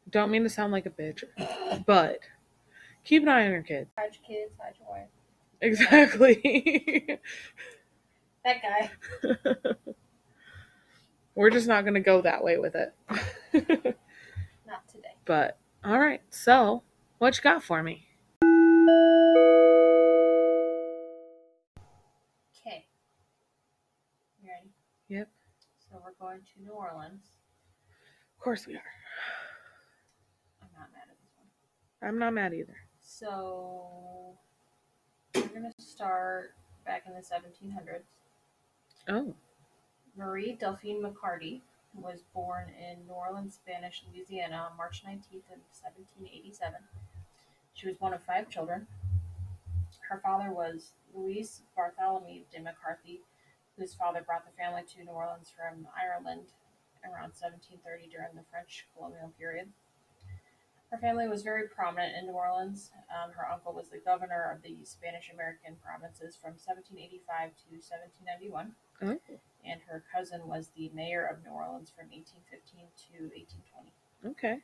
[0.09, 1.23] Don't mean to sound like a bitch,
[1.85, 2.19] but
[3.05, 3.89] keep an eye on your kids.
[3.97, 5.07] Hide your kids, hide your wife.
[5.61, 7.19] Exactly.
[8.45, 8.91] That guy.
[11.35, 12.93] We're just not going to go that way with it.
[14.67, 15.15] Not today.
[15.25, 16.21] but, all right.
[16.29, 16.83] So,
[17.17, 18.05] what you got for me?
[22.55, 22.85] Okay.
[24.39, 24.69] You ready?
[25.09, 25.29] Yep.
[25.79, 27.23] So we're going to New Orleans.
[28.37, 28.83] Of course we are.
[30.61, 32.07] I'm not mad at this one.
[32.07, 32.77] I'm not mad either.
[33.05, 34.35] So
[35.35, 36.53] we're gonna start
[36.85, 38.01] back in the 1700s.
[39.07, 39.35] Oh,
[40.17, 41.61] Marie Delphine McCarty
[41.93, 46.73] was born in New Orleans, Spanish Louisiana on March 19th of 1787.
[47.75, 48.87] She was one of five children.
[50.09, 53.21] Her father was Louis Bartholomew de McCarthy,
[53.77, 56.47] whose father brought the family to New Orleans from Ireland
[57.03, 59.69] around 1730 during the French colonial period.
[60.95, 62.91] Her family was very prominent in New Orleans.
[63.11, 68.71] Um, her uncle was the governor of the Spanish American provinces from 1785 to 1791
[69.03, 69.19] oh,
[69.65, 74.31] and her cousin was the mayor of New Orleans from 1815 to 1820.
[74.31, 74.63] okay.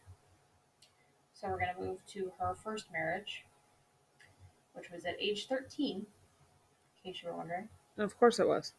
[1.34, 3.44] So we're going to move to her first marriage,
[4.72, 6.06] which was at age 13, in
[7.04, 7.68] case you were wondering.
[7.98, 8.72] Of course it was.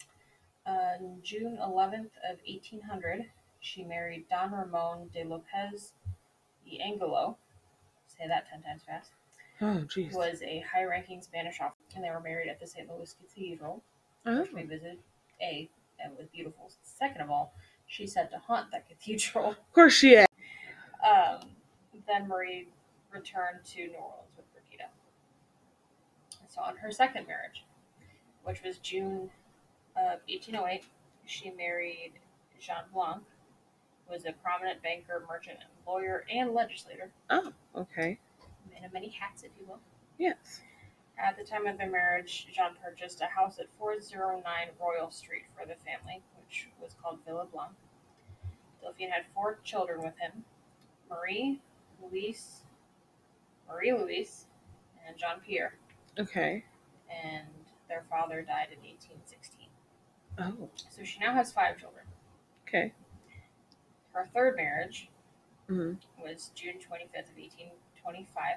[0.65, 3.27] On June 11th of 1800,
[3.61, 5.93] she married Don Ramon de Lopez
[6.65, 7.37] y Angelo.
[8.19, 9.11] Say that 10 times fast.
[9.61, 10.13] Oh, jeez.
[10.13, 12.89] Was a high-ranking Spanish officer, and they were married at the St.
[12.89, 13.83] Louis Cathedral.
[14.27, 14.99] Oh, which we visited.
[15.41, 15.69] A,
[16.03, 16.71] and it was beautiful.
[16.83, 17.55] Second of all,
[17.87, 19.51] she said to haunt that cathedral.
[19.51, 20.27] of course she is.
[21.05, 21.41] Um,
[22.07, 22.69] then Marie
[23.11, 24.85] returned to New Orleans with Perdita.
[26.49, 27.65] So on her second marriage,
[28.45, 29.31] which was June
[29.97, 30.85] of 1808,
[31.27, 32.13] she married
[32.61, 33.23] Jean Blanc,
[34.11, 37.11] was a prominent banker, merchant, lawyer, and legislator.
[37.31, 38.19] Oh, okay.
[38.73, 39.81] Man of many hats, if you will.
[40.19, 40.61] Yes.
[41.19, 44.43] At the time of their marriage, Jean purchased a house at 409
[44.81, 47.73] Royal Street for the family, which was called Villa Blanc.
[48.83, 50.45] Delphine had four children with him
[51.09, 51.61] Marie,
[52.03, 52.63] Louise,
[53.69, 54.47] Marie Louise,
[55.07, 55.75] and Jean Pierre,
[56.19, 56.65] Okay.
[57.11, 57.47] and
[57.89, 59.67] their father died in 1816.
[60.39, 62.05] Oh, So she now has five children.
[62.67, 62.93] okay.
[64.13, 65.09] Her third marriage
[65.69, 68.57] hmm was June 25th of 1825.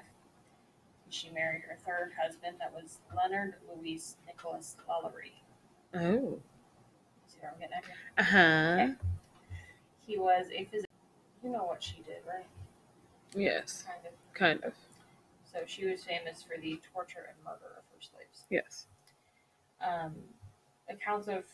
[1.08, 5.40] She married her third husband, that was Leonard Louise Nicholas Lalaurie.
[5.94, 6.38] Oh.
[7.28, 7.94] See where I'm getting at here?
[8.18, 8.82] Uh huh.
[8.82, 8.94] Okay.
[10.06, 10.86] He was a physician.
[11.42, 12.46] You know what she did, right?
[13.34, 13.84] Yes.
[13.86, 14.34] Kind of.
[14.34, 14.74] Kind of.
[15.52, 18.44] So she was famous for the torture and murder of her slaves.
[18.50, 18.86] Yes.
[19.80, 20.14] Um,
[20.90, 21.44] accounts of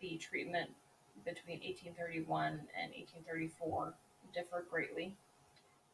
[0.00, 0.70] the treatment
[1.24, 3.94] between 1831 and 1834
[4.34, 5.16] differ greatly.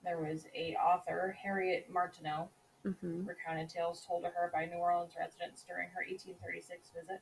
[0.05, 2.49] There was a author, Harriet Martineau,
[2.85, 7.21] hmm recounted tales told to her by New Orleans residents during her 1836 visit.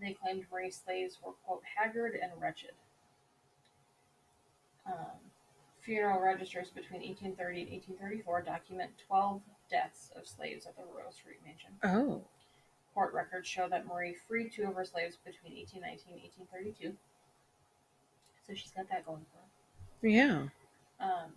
[0.00, 2.72] They claimed Marie's slaves were, quote, haggard and wretched.
[4.86, 5.20] Um,
[5.80, 9.40] funeral registers between 1830 and 1834 document 12
[9.70, 11.70] deaths of slaves at the Royal Street Mansion.
[11.84, 12.24] Oh.
[12.94, 16.96] Court records show that Marie freed two of her slaves between 1819 and 1832.
[18.46, 20.08] So she's got that going for her.
[20.08, 20.48] Yeah.
[21.00, 21.32] Um,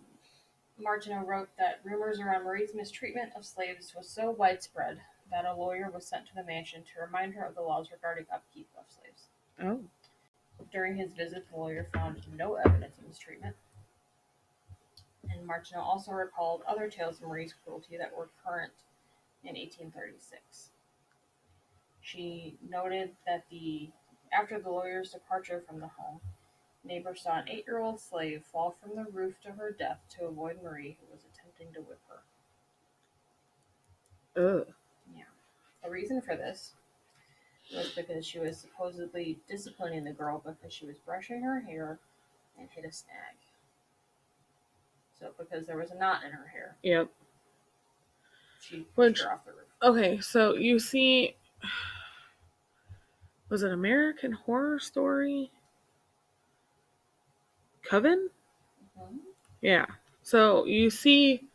[0.78, 5.00] Martineau wrote that rumors around Marie's mistreatment of slaves was so widespread
[5.30, 8.26] that a lawyer was sent to the mansion to remind her of the laws regarding
[8.32, 9.24] upkeep of slaves.
[9.60, 9.80] Oh.
[10.72, 13.56] During his visit, the lawyer found no evidence of mistreatment.
[15.30, 18.72] And Martineau also recalled other tales of Marie's cruelty that were current
[19.42, 20.70] in 1836.
[22.12, 23.90] She noted that the
[24.32, 26.20] after the lawyer's departure from the home,
[26.84, 30.96] neighbors saw an eight-year-old slave fall from the roof to her death to avoid Marie,
[31.00, 32.20] who was attempting to whip her.
[34.42, 34.66] Ugh.
[35.14, 35.24] Yeah.
[35.82, 36.72] The reason for this
[37.74, 41.98] was because she was supposedly disciplining the girl because she was brushing her hair
[42.58, 43.36] and hit a snag.
[45.18, 47.08] So because there was a knot in her hair, Yep.
[48.60, 49.64] she pushed Which- her off the roof.
[49.82, 51.36] Okay, so you see,
[53.48, 55.50] was it American Horror Story?
[57.82, 58.30] Coven?
[58.98, 59.18] Mhm.
[59.60, 59.86] Yeah.
[60.22, 61.48] So you see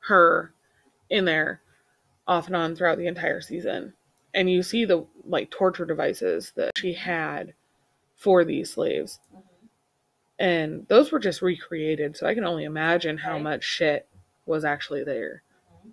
[0.00, 0.52] her
[1.08, 1.60] in there
[2.26, 3.94] off and on throughout the entire season.
[4.34, 7.54] And you see the like torture devices that she had
[8.14, 9.18] for these slaves.
[9.34, 9.42] Mhm.
[10.38, 13.42] And those were just recreated, so I can only imagine how Right.
[13.42, 14.08] much shit
[14.46, 15.42] was actually there.
[15.84, 15.92] Mhm.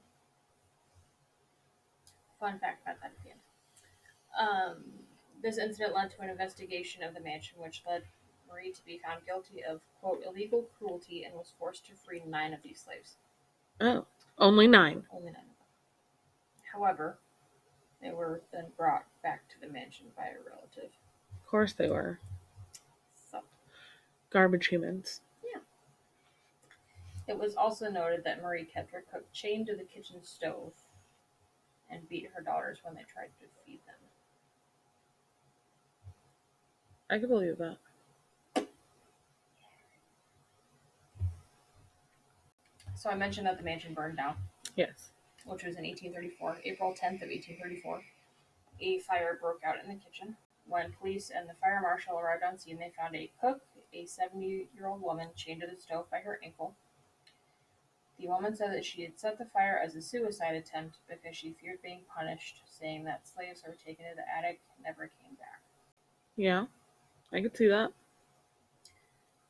[2.39, 3.39] Fun fact about that at the end.
[4.38, 5.07] Um,
[5.48, 8.04] this incident led to an investigation of the mansion, which led
[8.50, 12.54] Marie to be found guilty of quote illegal cruelty and was forced to free nine
[12.54, 13.16] of these slaves.
[13.80, 14.06] Oh,
[14.38, 15.04] only nine.
[15.14, 15.43] Only nine.
[16.74, 17.18] However,
[18.02, 20.91] they were then brought back to the mansion by a relative.
[21.32, 22.20] Of course they were.
[23.32, 23.39] So
[24.30, 25.22] Garbage humans.
[27.26, 30.74] it was also noted that Marie kept her cook chained to the kitchen stove
[31.89, 34.07] and beat her daughters when they tried to feed them.
[37.10, 37.78] I can believe that.
[42.95, 44.36] So I mentioned that the mansion burned down.
[44.76, 45.10] Yes.
[45.45, 48.01] which was in 1834, April 10th of 1834,
[48.82, 50.36] a fire broke out in the kitchen.
[50.68, 53.62] When police and the fire marshal arrived on scene, they found a cook,
[53.93, 56.76] a 70-year-old woman, chained to the stove by her ankle.
[58.20, 61.55] The woman said that she had set the fire as a suicide attempt because she
[61.62, 65.62] feared being punished, saying that slaves who were taken to the attic never came back.
[66.36, 66.66] Yeah.
[67.32, 67.91] I could see that.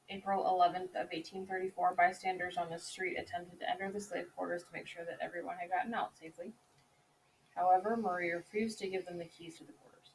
[0.09, 4.69] April 11th of 1834, bystanders on the street attempted to enter the slave quarters to
[4.73, 6.53] make sure that everyone had gotten out safely.
[7.55, 10.11] However, Marie refused to give them the keys to the quarters.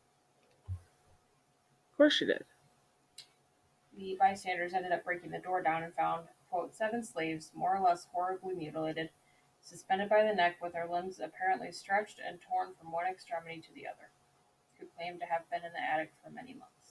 [0.68, 2.44] Of course she did.
[3.96, 7.80] The bystanders ended up breaking the door down and found, quote, seven slaves, more or
[7.80, 9.10] less horribly mutilated,
[9.60, 13.74] suspended by the neck with their limbs apparently stretched and torn from one extremity to
[13.74, 14.10] the other,
[14.80, 16.82] who claimed to have been in the attic for many months.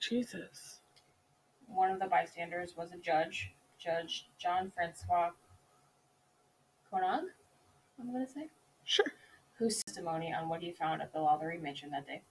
[0.00, 0.80] Jesus.
[1.66, 5.30] One of the bystanders was a judge, Judge John Francois
[6.92, 7.24] Conag,
[8.00, 8.48] I'm going to say,
[8.84, 9.06] Sure.
[9.58, 12.22] whose testimony on what he found at the LaLaurie Mansion that day.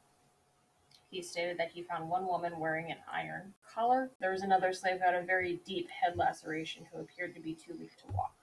[1.12, 4.10] He stated that he found one woman wearing an iron collar.
[4.20, 7.54] There was another slave who had a very deep head laceration who appeared to be
[7.54, 8.34] too weak to walk.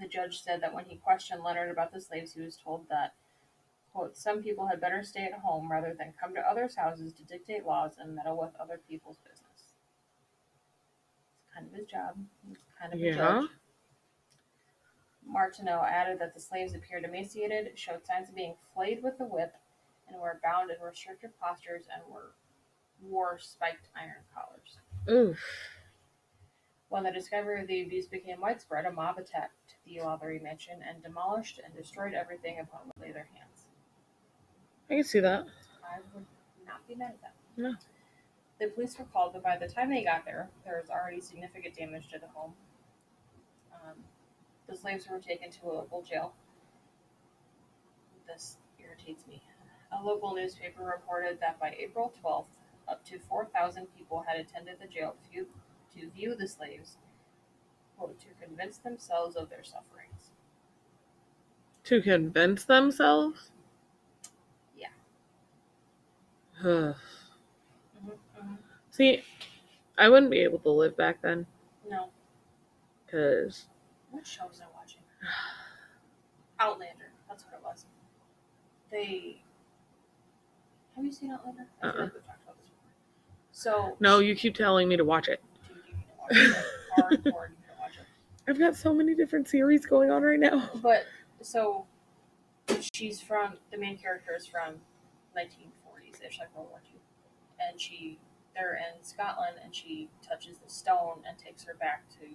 [0.00, 3.12] The judge said that when he questioned Leonard about the slaves, he was told that,
[3.92, 7.24] quote, some people had better stay at home rather than come to others' houses to
[7.24, 9.40] dictate laws and meddle with other people's business.
[9.56, 12.16] It's kind of his job.
[12.48, 13.50] He's kind of a judge.
[15.26, 19.54] Martineau added that the slaves appeared emaciated, showed signs of being flayed with a whip,
[20.08, 22.32] and were bound in restrictive postures and were
[23.02, 24.78] wore spiked iron collars.
[25.08, 25.38] Oof.
[26.88, 31.02] When the discovery of the abuse became widespread, a mob attacked the LaLaurie Mansion and
[31.02, 33.49] demolished and destroyed everything upon which lay their hands.
[34.90, 35.46] I can see that.
[35.84, 36.26] I would
[36.66, 37.34] not be mad at that.
[37.56, 37.74] No.
[38.58, 41.76] The police were called, but by the time they got there, there was already significant
[41.76, 42.52] damage to the home.
[43.72, 43.96] Um,
[44.68, 46.34] the slaves were taken to a local jail.
[48.26, 49.42] This irritates me.
[49.92, 52.44] A local newspaper reported that by April 12th,
[52.88, 55.46] up to 4,000 people had attended the jail to view,
[55.96, 56.96] to view the slaves,
[57.96, 60.30] quote, to convince themselves of their sufferings.
[61.84, 63.50] To convince themselves?
[64.76, 64.88] Yeah.
[66.64, 66.98] Mm-hmm,
[68.90, 69.22] See,
[69.98, 71.46] I wouldn't be able to live back then
[71.88, 72.08] No.
[73.06, 73.66] because
[74.10, 75.00] What show was I watching?
[76.60, 77.10] Outlander.
[77.28, 77.86] That's what it was.
[78.90, 79.40] They.
[80.96, 81.66] Have you seen Outlander?
[81.82, 82.04] I feel Uh-uh.
[82.04, 82.90] like we've talked about this before.
[83.52, 83.96] So.
[84.00, 85.40] no, you keep telling me to watch it.
[85.68, 87.20] Dude, you need to watch it.
[87.24, 88.06] Hardcore, you need to watch it.
[88.48, 90.68] I've got so many different series going on right now.
[90.82, 91.04] But
[91.40, 91.86] so,
[92.92, 94.74] she's from the main character is from
[95.38, 95.70] 1940s
[96.26, 96.98] ish, like World War II,
[97.60, 98.18] and she
[98.54, 102.26] they're in Scotland, and she touches the stone and takes her back to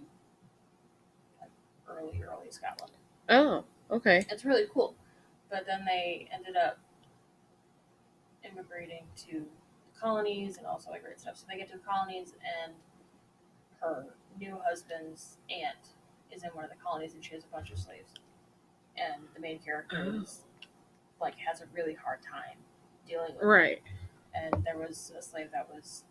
[1.90, 2.94] early, early Scotland.
[3.30, 4.26] Oh, okay.
[4.30, 4.96] It's really cool.
[5.50, 6.80] But then they ended up
[8.44, 11.38] immigrating to the colonies and also like great stuff.
[11.38, 12.34] So they get to the colonies
[12.64, 12.74] and
[13.82, 14.06] her
[14.40, 15.90] new husband's aunt
[16.32, 18.14] is in one of the colonies and she has a bunch of slaves.
[18.98, 20.22] And the main character Oh.
[20.22, 20.42] is
[21.22, 22.58] like has a really hard time
[23.08, 23.44] dealing with.
[23.44, 23.82] Right.
[24.34, 26.04] And there was a slave that was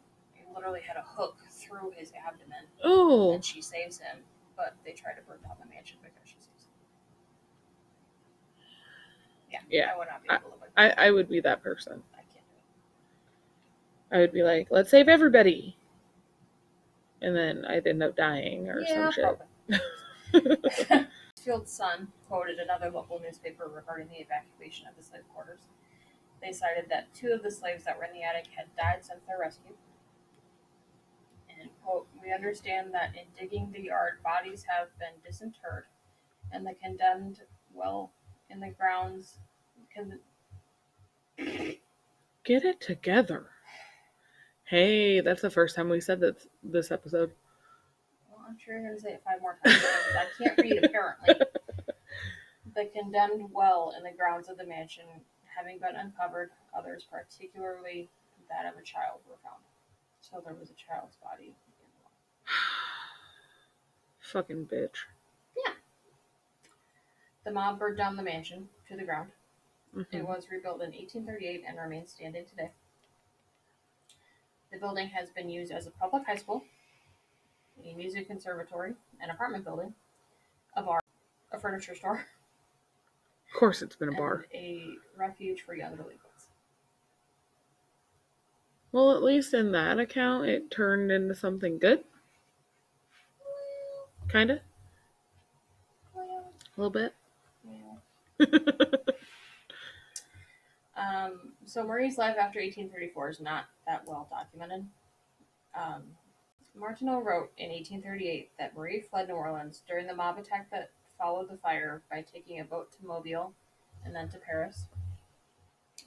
[0.55, 4.19] literally had a hook through his abdomen Oh, and she saves him,
[4.57, 6.73] but they try to burn down the mansion because she saves him.
[9.51, 9.61] Yeah.
[9.69, 11.07] Yeah, I would not be able to live like I.
[11.07, 12.03] I would be that person.
[12.15, 12.47] I can't
[14.11, 14.17] do it.
[14.17, 15.77] I would be like, let's save everybody.
[17.21, 18.81] And then I'd end up dying or.
[18.81, 19.39] Yeah, some
[19.71, 19.87] shit.
[21.37, 25.61] Field's son quoted another local newspaper regarding the evacuation of the slave quarters.
[26.45, 29.21] They cited that two of the slaves that were in the attic had died since
[29.27, 29.73] their rescue.
[31.49, 35.85] And quote, we understand that in digging the yard, bodies have been disinterred,
[36.53, 37.41] and the condemned
[37.73, 38.13] well
[38.51, 39.39] in the grounds.
[39.95, 40.19] Con-
[42.45, 43.47] Get it together.
[44.65, 47.33] Hey, that's the first time we said that this episode.
[48.29, 49.83] well, I'm sure you're going to say it five more times.
[50.19, 51.35] I can't read, apparently.
[52.75, 55.05] The condemned well in the grounds of the mansion
[55.57, 58.09] having been uncovered, others, particularly
[58.49, 59.63] that of a child, were found.
[60.21, 62.13] So there was a child's body in the well.
[64.21, 65.07] Fucking bitch.
[65.57, 65.75] Yeah.
[67.45, 69.31] The mob burned down the mansion to the ground.
[69.95, 70.07] Mhm.
[70.13, 72.71] It was rebuilt in 1838 and remains standing today.
[74.73, 76.65] The building has been used as a public high school,
[77.85, 79.95] a music conservatory, an apartment building,
[80.75, 81.01] a bar,
[81.53, 82.27] a furniture store,
[83.55, 84.47] Of course, it's been a bar.
[84.53, 86.49] a refuge for young delinquents.
[88.91, 92.03] Well, at least in that account, it turned into something good.
[94.29, 94.61] Kinda.
[96.17, 96.21] A
[96.77, 97.15] little bit.
[97.65, 98.03] well.
[100.97, 104.87] Um, so Murray's life after 1834 is not that well documented.
[105.77, 106.05] Um,
[106.77, 111.49] Martineau wrote in 1838 that Marie fled New Orleans during the mob attack that followed
[111.51, 113.53] the fire by taking a boat to Mobile
[114.05, 114.87] and then to Paris.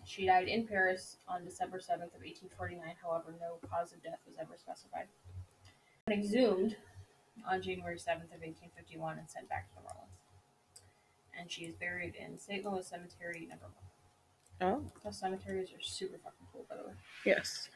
[0.05, 2.81] She died in Paris on December 7th of 1849.
[3.01, 5.07] However, no cause of death was ever specified.
[6.07, 6.75] And exhumed
[7.49, 10.11] on January 7th of 1851 and sent back to New Orleans.
[11.39, 12.63] And she is buried in St.
[12.65, 13.65] Louis Cemetery number
[14.59, 14.73] one.
[14.73, 16.93] oh, Those cemeteries are super fucking cool, by the way.
[17.25, 17.69] yes.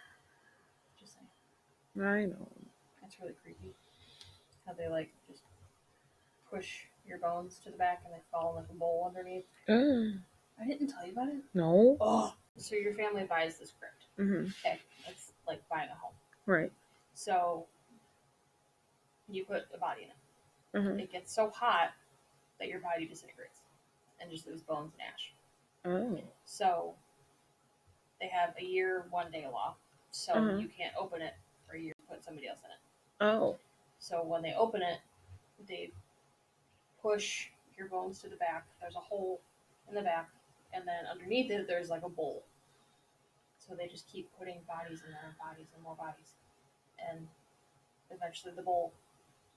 [1.00, 2.08] Just saying.
[2.08, 2.48] I know.
[3.02, 3.76] That's really creepy.
[4.66, 5.44] How they like just
[6.50, 9.46] push your bones to the back and they fall in like a bowl underneath.
[9.68, 10.18] Uh,
[10.62, 11.42] I didn't tell you about it.
[11.54, 11.98] no.
[12.00, 12.34] Oh.
[12.58, 14.06] So your family buys this crypt.
[14.18, 14.80] hmm Okay.
[15.08, 16.14] It's like buying a home.
[16.46, 16.72] Right.
[17.14, 17.66] So
[19.30, 20.04] you put a body
[20.74, 20.84] in it.
[20.94, 21.92] hmm It gets so hot
[22.60, 23.60] that your body disintegrates
[24.20, 25.34] and just leaves bones and ash.
[25.86, 26.20] Oh.
[26.46, 26.94] So
[28.20, 29.76] they have a year, one day law.
[30.12, 30.58] So Uh-huh.
[30.58, 31.34] you can't open it
[31.68, 32.78] for a year and put somebody else in it.
[33.32, 33.58] Oh.
[34.00, 35.00] So when they open it,
[35.68, 35.92] they
[37.02, 37.48] push
[37.78, 38.66] your bones to the back.
[38.82, 39.42] There's a hole
[39.90, 40.30] in the back,
[40.74, 42.44] and then underneath it, there's like a bowl.
[43.60, 46.36] So they just keep putting bodies in there, and bodies and more bodies,
[47.10, 47.28] and
[48.10, 48.94] eventually the bowl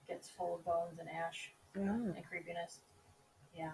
[0.08, 1.80] gets full of bones and ash Oh.
[1.80, 2.80] and creepiness.
[3.56, 3.72] Yeah,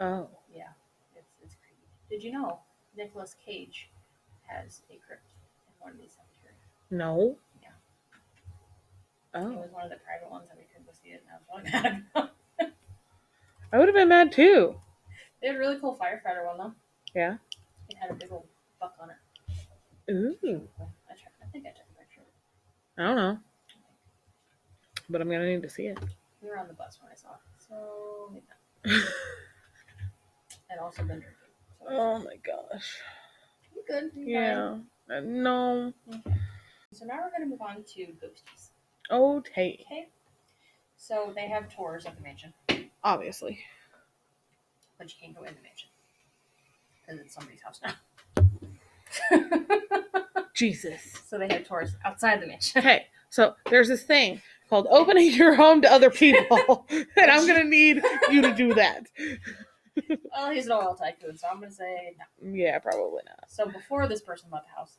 [0.00, 0.28] Oh.
[0.54, 0.68] yeah,
[1.16, 1.86] it's it's creepy.
[2.08, 2.60] Did you know
[2.96, 3.90] Nicolas Cage
[4.46, 5.32] has a crypt
[5.66, 6.62] in one of these cemeteries?
[6.90, 7.36] No.
[7.60, 7.68] Yeah.
[9.34, 9.50] Oh.
[9.52, 11.36] It was one of the private ones that we couldn't go see it, and I
[11.36, 12.30] was really mad about.
[13.72, 14.76] I would have been mad too.
[15.40, 16.72] They had a really cool firefighter one though.
[17.14, 17.36] Yeah.
[17.88, 18.46] It had a big old
[18.80, 20.12] buck on it.
[20.12, 20.36] Ooh.
[20.80, 22.22] I, tried, I think I took a picture.
[22.98, 23.38] I don't know.
[25.08, 25.98] But I'm gonna need to see it.
[26.42, 29.02] We were on the bus when I saw it, so maybe not.
[30.70, 31.32] I'd also been drinking.
[31.80, 32.98] So oh my gosh.
[33.74, 34.10] you good?
[34.16, 34.78] You Yeah.
[35.10, 35.92] Uh, no.
[36.08, 36.36] Okay.
[36.92, 38.70] So now we're gonna move on to ghosties.
[39.10, 39.84] Okay.
[39.86, 40.08] Okay.
[40.96, 42.52] So they have tours of the mansion,
[43.06, 43.60] Obviously.
[44.98, 45.88] but you can't go in the mansion
[47.00, 47.80] because it's somebody's house
[49.30, 49.44] now.
[50.54, 51.00] Jesus.
[51.24, 52.80] so they have tours outside the mansion.
[52.80, 53.06] Okay.
[53.30, 58.02] So there's this thing called opening your home to other people, and I'm gonna need
[58.28, 59.06] you to do that.
[60.34, 62.52] well, he's an oil tycoon, so I'm gonna say no.
[62.52, 63.44] Yeah, probably not.
[63.48, 64.98] So before this person bought the house,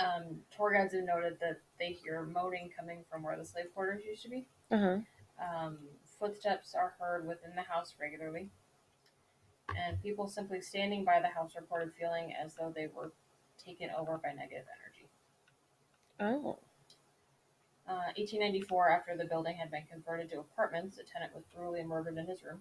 [0.00, 4.02] um, tour guides have noted that they hear moaning coming from where the slave quarters
[4.04, 4.44] used to be.
[4.72, 4.96] Uh huh.
[5.40, 5.78] Um,
[6.18, 8.48] footsteps are heard within the house regularly,
[9.76, 13.12] and people simply standing by the house reported feeling as though they were
[13.62, 15.08] taken over by negative energy.
[16.20, 16.58] Oh.
[17.86, 22.18] Uh, 1894, after the building had been converted to apartments, a tenant was brutally murdered
[22.18, 22.60] in his room.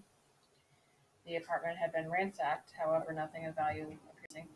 [1.26, 4.48] The apartment had been ransacked, however, nothing of value appearing.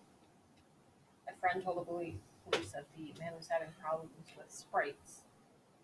[1.27, 2.15] A friend told the police,
[2.49, 5.21] police that the man was having problems with sprites,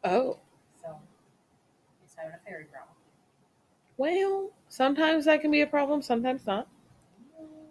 [0.05, 0.39] Oh.
[0.81, 0.97] so
[2.01, 2.95] he's having a fairy problem.
[3.97, 6.67] Well, sometimes that can be a problem, sometimes not.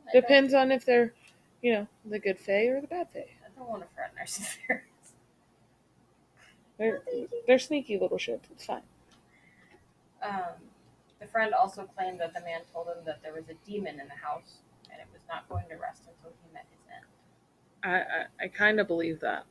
[0.09, 1.15] I Depends on if they're,
[1.63, 3.27] you know, the good fae or the bad fae.
[3.45, 4.83] I don't want to fraternize with fairies.
[6.79, 7.03] They're,
[7.47, 8.51] they're sneaky little shits.
[8.51, 8.83] It's fine.
[10.23, 10.55] Um,
[11.21, 14.09] the friend also claimed that the man told him that there was a demon in
[14.09, 14.59] the house
[14.91, 17.05] and it was not going to rest until he met his end.
[17.83, 19.47] I, I, I kind of believe that.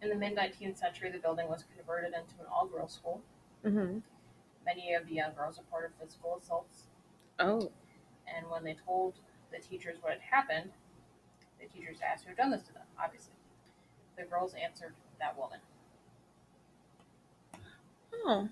[0.00, 3.20] In the mid 19th century, the building was converted into an all girls school.
[3.64, 3.98] hmm
[4.64, 6.84] Many of the young girls reported physical assaults,
[7.38, 7.70] Oh.
[8.26, 9.14] and when they told
[9.50, 10.70] the teachers what had happened,
[11.60, 13.32] the teachers asked who had done this to them, obviously.
[14.16, 15.60] The girls answered, that woman.
[18.12, 18.48] Oh.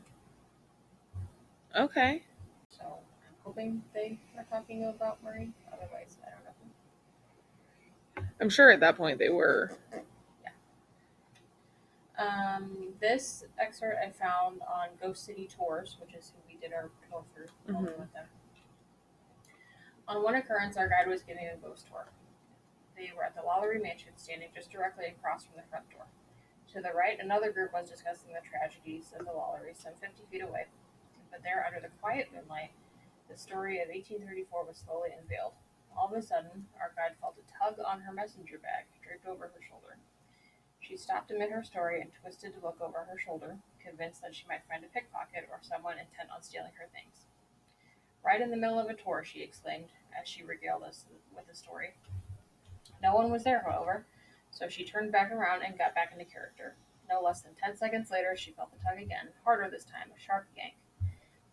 [1.77, 2.23] Okay.
[2.71, 5.53] So I'm hoping they are talking about Marie.
[5.73, 8.31] Otherwise, I don't know.
[8.41, 9.73] I'm sure at that point they were.
[12.19, 16.91] Um, this excerpt I found on Ghost City Tours, which is who we did our
[17.11, 17.99] tour through Mhm.
[17.99, 18.29] with them.
[20.09, 22.09] On one occurrence, our guide was giving a ghost tour.
[22.97, 26.07] They were at the LaLaurie Mansion, standing just directly across from the front door.
[26.69, 30.43] To the right, another group was discussing the tragedies of the LaLaurie, some 50 feet
[30.43, 30.69] away.
[31.31, 32.73] But there, under the quiet moonlight,
[33.29, 35.55] the story of 1834 was slowly unveiled.
[35.95, 39.49] All of a sudden, our guide felt a tug on her messenger bag, draped over
[39.49, 39.99] her shoulder.
[40.87, 44.47] She stopped amid her story and twisted to look over her shoulder, convinced that she
[44.47, 47.27] might find a pickpocket or someone intent on stealing her things.
[48.25, 51.57] Right in the middle of a tour, she exclaimed as she regaled us with the
[51.57, 51.95] story.
[53.03, 54.07] No one was there, however,
[54.53, 56.77] so she turned back around and got back into character.
[57.09, 60.21] No less than ten seconds later, she felt the tug again, harder this time, a
[60.21, 60.75] sharp yank.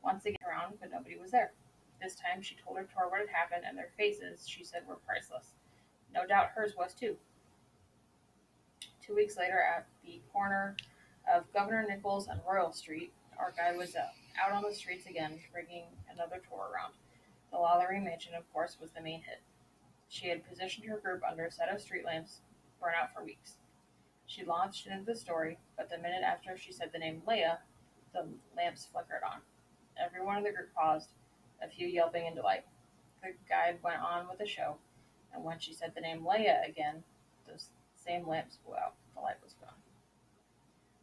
[0.04, 1.54] Once again around, but nobody was there.
[2.00, 4.98] This time, she told her tour what had happened, and their faces, she said, were
[5.08, 5.56] priceless.
[6.14, 7.18] No doubt hers was too.
[9.06, 10.78] Two weeks later, at the corner
[11.34, 14.08] of Governor Nicholls and Royal Street, our guide was uh,
[14.42, 16.94] out on the streets again, bringing another tour around.
[17.52, 19.42] The LaLaurie Mansion, of course, was the main hit.
[20.08, 22.40] She had positioned her group under a set of street lamps,
[22.80, 23.58] burnt out for weeks.
[24.26, 27.58] She launched into the story, but the minute after she said the name Leia,
[28.14, 28.26] the
[28.56, 29.42] lamps flickered on.
[30.02, 31.10] Everyone in the group paused,
[31.62, 32.64] a few yelping in delight.
[33.22, 34.78] The guide went on with the show,
[35.34, 37.04] and when she said the name Leia again,
[37.46, 37.68] those
[38.06, 38.96] same lamps blew out.
[39.16, 39.70] The light was gone.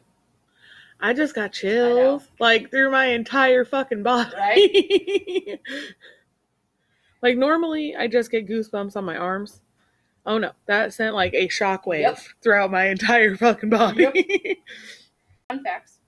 [1.00, 5.58] I just got chills like through my entire fucking body.
[7.22, 9.60] like normally I just get goosebumps on my arms.
[10.26, 12.18] Oh no, that sent like a shockwave Yep.
[12.42, 14.04] throughout my entire fucking body.
[15.48, 15.98] Fun facts.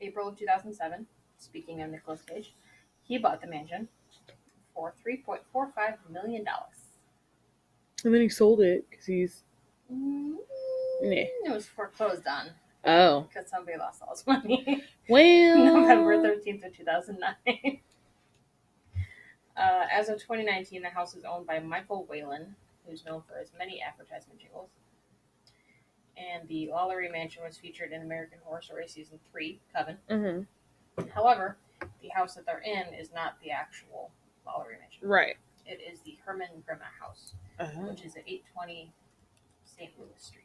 [0.00, 1.06] April of 2007,
[1.38, 2.54] speaking of Nicolas Cage,
[3.02, 3.88] he bought the mansion
[4.74, 6.44] for $3.45 million.
[8.04, 9.44] and then he sold it because he's
[9.92, 10.36] Mm,
[11.02, 11.10] Nah.
[11.10, 12.50] It was foreclosed on
[12.84, 14.84] oh because somebody lost all his money.
[15.08, 15.64] well.
[15.74, 17.80] November 13th of 2009.
[19.56, 22.54] Uh, as of 2019, the house is owned by Michael Whalen,
[22.86, 24.70] who's known for his many advertisement jingles.
[26.16, 29.96] And the LaLaurie Mansion was featured in American Horror Story Season 3, Coven.
[30.08, 31.56] hmm However,
[32.00, 34.10] the house that they're in is not the actual
[34.46, 35.08] LaLaurie Mansion.
[35.08, 35.36] Right.
[35.66, 37.82] It is the Herman Grima House, Uh-huh.
[37.88, 38.92] which is at 820
[39.64, 39.90] St.
[39.98, 40.44] Louis Street.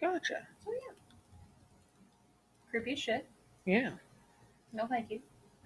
[0.00, 0.46] Gotcha.
[0.64, 0.94] So, yeah.
[2.70, 3.26] Creepy shit.
[3.66, 3.90] Yeah.
[4.72, 5.20] No, thank you.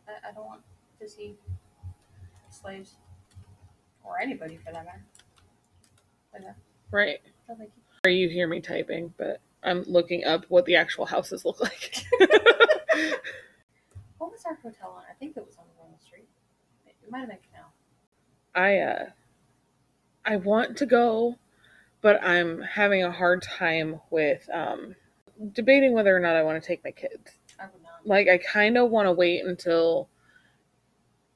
[0.08, 0.60] I, I don't want
[1.00, 1.36] to see
[2.50, 2.96] slaves
[4.02, 5.04] or anybody for that matter.
[6.32, 6.56] That.
[6.90, 7.18] Right.
[7.48, 7.70] No, thank
[8.04, 8.12] you.
[8.12, 12.04] You hear me typing, but I'm looking up what the actual houses look like.
[14.34, 15.04] Was our hotel on?
[15.08, 16.26] I think it was on Royal Street.
[16.86, 17.72] It, it might have been Canal.
[18.52, 19.10] I uh
[20.24, 21.36] I want to go,
[22.00, 24.96] but I'm having a hard time with um
[25.52, 27.30] debating whether or not I want to take my kids.
[27.60, 28.04] I would not.
[28.04, 30.08] Like I kind of want to wait until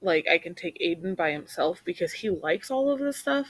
[0.03, 3.47] like I can take Aiden by himself because he likes all of this stuff.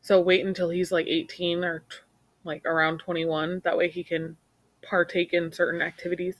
[0.00, 1.96] So wait until he's like 18 or t-
[2.44, 4.38] like around 21 that way he can
[4.82, 6.36] partake in certain activities.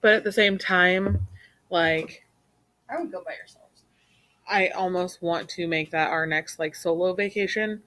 [0.00, 1.26] But at the same time,
[1.70, 2.24] like
[2.88, 3.82] I would go by yourselves.
[4.48, 7.82] I almost want to make that our next like solo vacation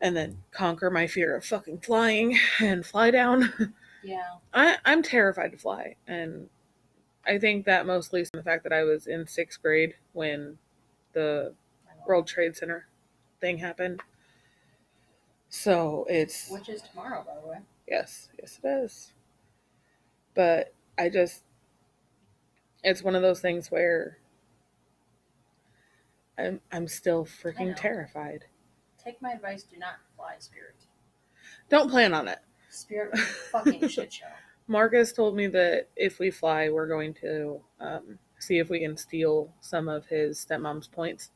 [0.00, 3.74] and then conquer my fear of fucking flying and fly down.
[4.02, 4.22] Yeah.
[4.52, 6.48] I, I'm terrified to fly and
[7.26, 10.58] I think that mostly from the fact that I was in sixth grade when
[11.12, 11.54] the
[12.06, 12.86] World Trade Center
[13.40, 14.00] thing happened.
[15.48, 17.58] So it's Which is tomorrow, by the way.
[17.88, 19.12] yes, yes it is.
[20.34, 21.42] But I just
[22.82, 24.18] it's one of those things where
[26.38, 28.44] I'm I'm still freaking terrified.
[29.02, 30.74] Take my advice, do not fly Spirit.
[31.68, 32.38] Don't plan on it.
[32.70, 34.26] Spirit fucking shit show.
[34.68, 38.96] Marcus told me that if we fly, we're going to um, see if we can
[38.96, 41.30] steal some of his stepmom's points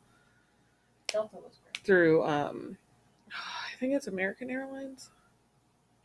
[1.06, 1.84] Delta was great.
[1.84, 2.76] through, um,
[3.30, 5.10] I think it's American Airlines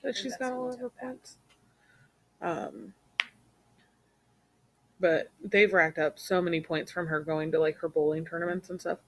[0.03, 1.37] that she's got all of her points.
[2.41, 2.93] Um,
[4.99, 8.69] but they've racked up so many points from her going to like her bowling tournaments
[8.69, 8.99] and stuff.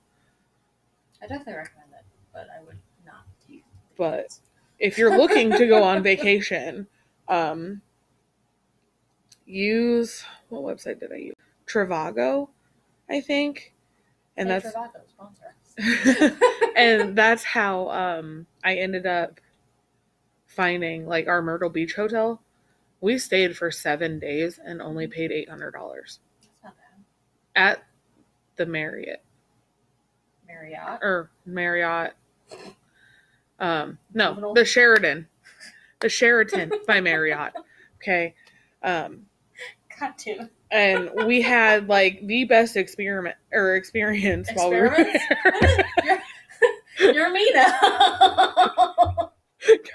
[1.22, 3.64] I definitely recommend it, but I would not use
[3.98, 4.40] But-.
[4.80, 6.88] If you're looking to go on vacation,
[7.28, 7.82] um,
[9.46, 11.36] use what website did I use?
[11.66, 12.50] Trivago,
[13.10, 13.74] I think,
[14.36, 15.56] and Hey, that's Travato, sponsor
[16.76, 19.40] and that's how um I ended up
[20.48, 22.42] finding like our Myrtle Beach hotel.
[23.02, 26.76] We stayed for seven days and only paid eight hundred dollars That's not
[27.56, 27.70] bad.
[27.72, 27.84] at
[28.56, 29.24] the Marriott
[30.48, 31.00] Marriott.
[31.02, 32.14] or Marriott.
[33.60, 35.28] Um, no, the Sheridan,
[36.00, 37.54] the Sheraton by Marriott.
[38.02, 38.34] Okay,
[38.84, 39.26] um,
[40.00, 40.50] God damn.
[40.72, 45.74] and we had like the best experiment or experience while we were there.
[47.00, 48.54] you're, you're me now.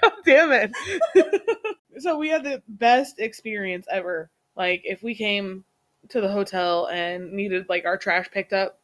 [0.01, 0.71] God damn it.
[1.99, 4.29] so we had the best experience ever.
[4.55, 5.63] Like if we came
[6.09, 8.79] to the hotel and needed like our trash picked up,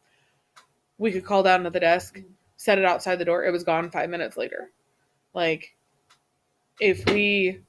[0.97, 2.19] we could call down to the desk,
[2.57, 3.45] set it outside the door.
[3.45, 4.71] It was gone five minutes later.
[5.33, 5.75] Like
[6.79, 7.61] if we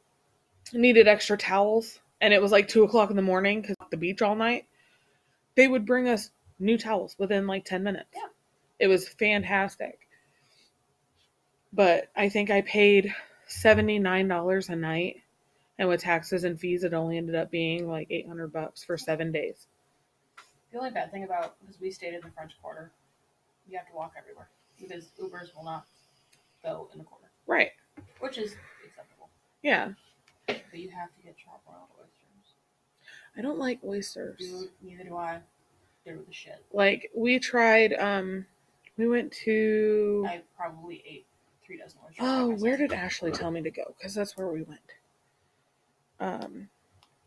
[0.73, 4.23] needed extra towels and it was like two o'clock in the morning because the beach
[4.23, 4.67] all night,
[5.57, 8.11] they would bring us new towels within like 10 minutes.
[8.15, 8.29] Yeah.
[8.79, 10.09] It was fantastic.
[11.73, 13.15] But I think I paid
[13.49, 15.23] $79 a night.
[15.81, 19.33] And with taxes and fees, it only ended up being like 800 bucks for seven
[19.33, 19.67] days.
[20.71, 22.91] The only bad thing about because we stayed in the French Quarter,
[23.67, 25.87] you have to walk everywhere because Ubers will not
[26.63, 27.25] go in the quarter.
[27.47, 27.71] Right.
[28.21, 29.31] which is acceptable.
[29.63, 29.93] Yeah.
[30.47, 32.55] But you have to get charbroiled oysters.
[33.39, 34.39] I don't like oysters.
[34.39, 35.39] Dude, neither do I.
[36.05, 36.63] They're the shit.
[36.75, 38.45] Like we tried, um,
[38.99, 40.27] we went to.
[40.29, 41.27] I probably ate
[41.65, 42.19] three dozen oysters.
[42.21, 43.95] Oh, where did Ashley tell me to go?
[43.97, 44.81] Because that's where we went.
[46.21, 46.69] Um,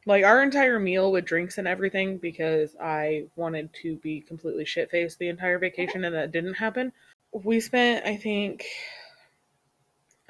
[0.06, 4.92] like our entire meal with drinks and everything, because I wanted to be completely shit
[4.92, 6.92] faced the entire vacation, and that didn't happen.
[7.32, 8.66] We spent, I think,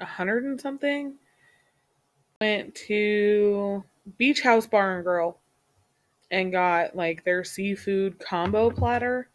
[0.00, 1.14] a hundred and something.
[2.40, 3.84] Went to
[4.18, 5.38] Beach House Bar and Grill
[6.30, 9.28] and got like their seafood combo platter.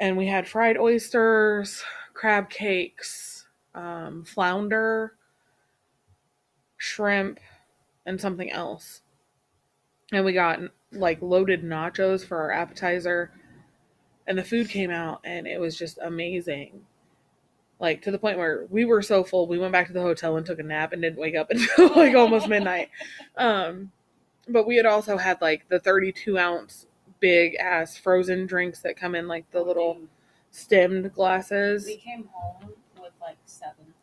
[0.00, 1.82] And we had fried oysters,
[2.14, 5.14] crab cakes, um, flounder,
[6.76, 7.38] shrimp,
[8.06, 9.02] and something else.
[10.12, 10.60] And we got
[10.92, 13.32] like loaded nachos for our appetizer.
[14.26, 16.82] And the food came out and it was just amazing.
[17.80, 20.36] Like to the point where we were so full, we went back to the hotel
[20.36, 22.90] and took a nap and didn't wake up until like almost midnight.
[23.36, 23.92] Um,
[24.48, 26.86] but we had also had like the 32 ounce
[27.20, 29.98] big ass frozen drinks that come in like the little
[30.50, 31.86] stemmed glasses.
[31.86, 33.93] We came home with like seven.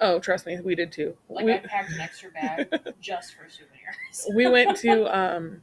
[0.00, 1.16] Oh, trust me, we did too.
[1.28, 2.68] Like we I packed an extra bag
[3.00, 4.26] just for souvenirs.
[4.34, 5.62] we went to um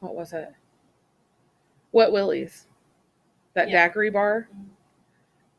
[0.00, 0.52] what was it?
[1.92, 2.66] Wet Willie's.
[3.54, 3.86] That Yeah.
[3.86, 4.48] daiquiri bar.
[4.54, 4.66] Mhm.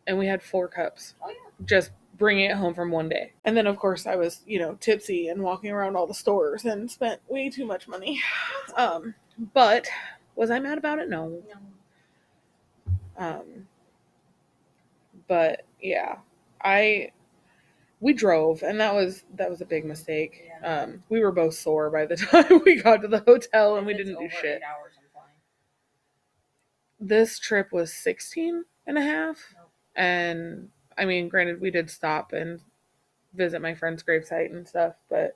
[0.08, 1.14] And we had four cups.
[1.24, 1.36] Oh yeah.
[1.66, 3.34] Just bringing it home from one day.
[3.46, 6.66] And then of course I was, you know, tipsy and walking around all the stores
[6.66, 8.22] and spent way too much money.
[8.78, 9.16] Um
[9.54, 9.88] but
[10.36, 11.10] was I mad about it?
[11.10, 11.28] No.
[11.30, 11.58] No.
[13.18, 13.68] Um,
[15.28, 16.18] but yeah,
[16.64, 17.12] I
[18.02, 20.44] we drove, and that was that was a big mistake.
[20.62, 20.82] Yeah.
[20.84, 23.94] Um, we were both sore by the time we got to the hotel, and we
[23.94, 24.62] didn't do shit.
[27.00, 29.72] This trip was 16 and a half, Nope.
[29.96, 32.60] and I mean, granted, we did stop and
[33.34, 35.36] visit my friend's gravesite and stuff, but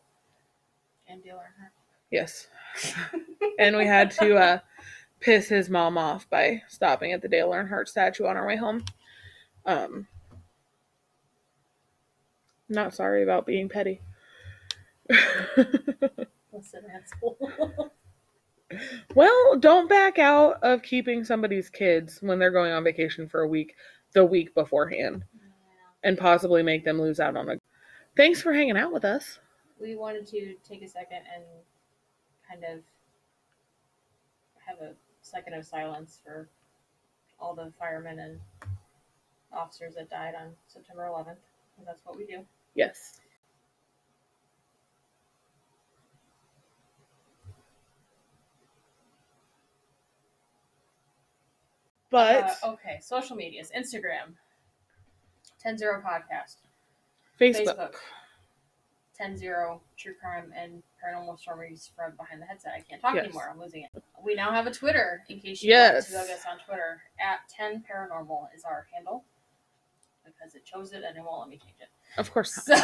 [1.07, 1.69] And Dale Earnhardt.
[2.11, 2.47] yes,
[3.59, 4.59] and we had to uh,
[5.21, 8.85] piss his mom off by stopping at the Dale Earnhardt statue on our way home.
[9.65, 10.07] Um,
[12.69, 14.01] not sorry about being petty.
[15.09, 17.91] Listen, asshole.
[19.15, 23.47] well, don't back out of keeping somebody's kids when they're going on vacation for a
[23.47, 23.75] week,
[24.13, 25.23] the week beforehand,
[26.03, 27.57] and possibly make them lose out on a.
[28.17, 29.39] Thanks for hanging out with us.
[29.79, 31.43] we wanted to take a second and
[32.49, 32.79] kind of
[34.65, 36.47] have a second of silence for
[37.39, 38.39] all the firemen and
[39.51, 41.37] officers that died on September 11th.
[41.83, 42.45] That's what we do.
[42.75, 43.19] Yes.
[52.09, 54.35] But Uh, okay, social medias Instagram,
[55.59, 56.57] 10 0 podcast,
[57.39, 57.65] Facebook.
[57.67, 57.95] Facebook,
[59.15, 62.73] 10 0 true crime and paranormal stories from behind the headset.
[62.73, 63.25] I can't talk Yes.
[63.25, 63.49] anymore.
[63.49, 64.03] I'm losing it.
[64.23, 66.11] We now have a Twitter in case you Yes.
[66.13, 67.03] want to go get us on Twitter.
[67.19, 69.25] At 10 paranormal is our handle
[70.25, 71.89] because it chose it and it won't let me change it.
[72.17, 72.53] Of course.
[72.53, 72.73] So,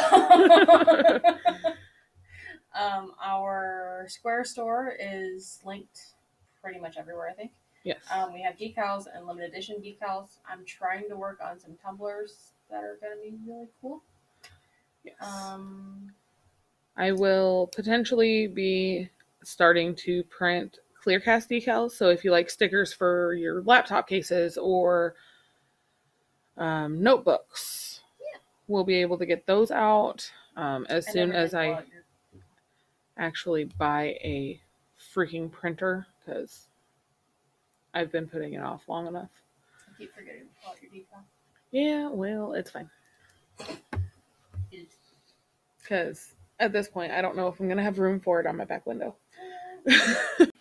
[2.78, 6.14] um, our Square store is linked
[6.62, 7.52] pretty much everywhere, I think.
[7.84, 7.98] Yes.
[8.14, 10.38] Um, we have decals and limited edition decals.
[10.48, 14.02] I'm trying to work on some tumblers that are going to be really cool.
[15.04, 15.16] yes.
[15.20, 16.12] Um,
[16.96, 19.10] I will potentially be
[19.42, 21.92] starting to print Clearcast decals.
[21.92, 25.16] So if you like stickers for your laptop cases or
[26.56, 28.38] um, notebooks, Yeah.
[28.68, 31.82] we'll be able to get those out um, as and soon as I
[33.16, 34.60] actually buy a
[35.14, 36.66] freaking printer because
[37.94, 39.30] I've been putting it off long enough.
[39.88, 41.22] I keep forgetting to out your decal.
[41.70, 42.90] Yeah, well, it's fine.
[45.80, 48.46] Because at this point, I don't know if I'm going to have room for it
[48.46, 49.16] on my back window.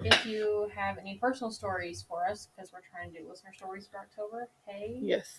[0.00, 3.88] If you have any personal stories for us, because we're trying to do listener stories
[3.90, 4.98] for October, hey.
[5.00, 5.38] yes.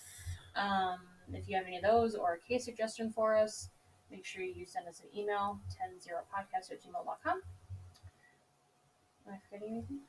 [0.55, 0.99] Um,
[1.31, 3.69] if you have any of those or a case suggestion for us,
[4.09, 7.41] make sure you send us an email, 10podcast at gmail.com.
[9.27, 9.99] Am I forgetting anything?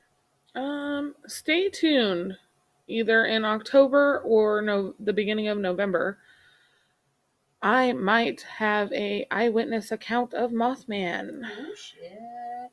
[0.55, 2.37] Um, stay tuned.
[2.87, 6.17] Either in October or no, the beginning of November,
[7.61, 12.71] I might have a eyewitness account of Mothman Oh shit.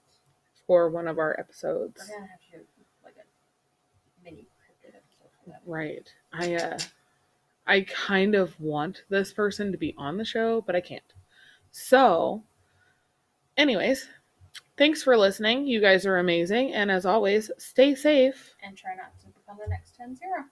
[0.66, 2.00] For one of our episodes.
[2.00, 2.64] We're gonna have to do
[3.04, 5.62] like a mini cryptid episode for that.
[5.66, 6.12] Right.
[6.32, 6.78] I uh
[7.66, 11.02] I kind of want this person to be on the show, but I can't.
[11.72, 12.44] So,
[13.56, 14.08] anyways,
[14.76, 15.66] thanks for listening.
[15.66, 18.54] You guys are amazing and as always, stay safe.
[18.62, 20.44] And try not to become the next 10 0.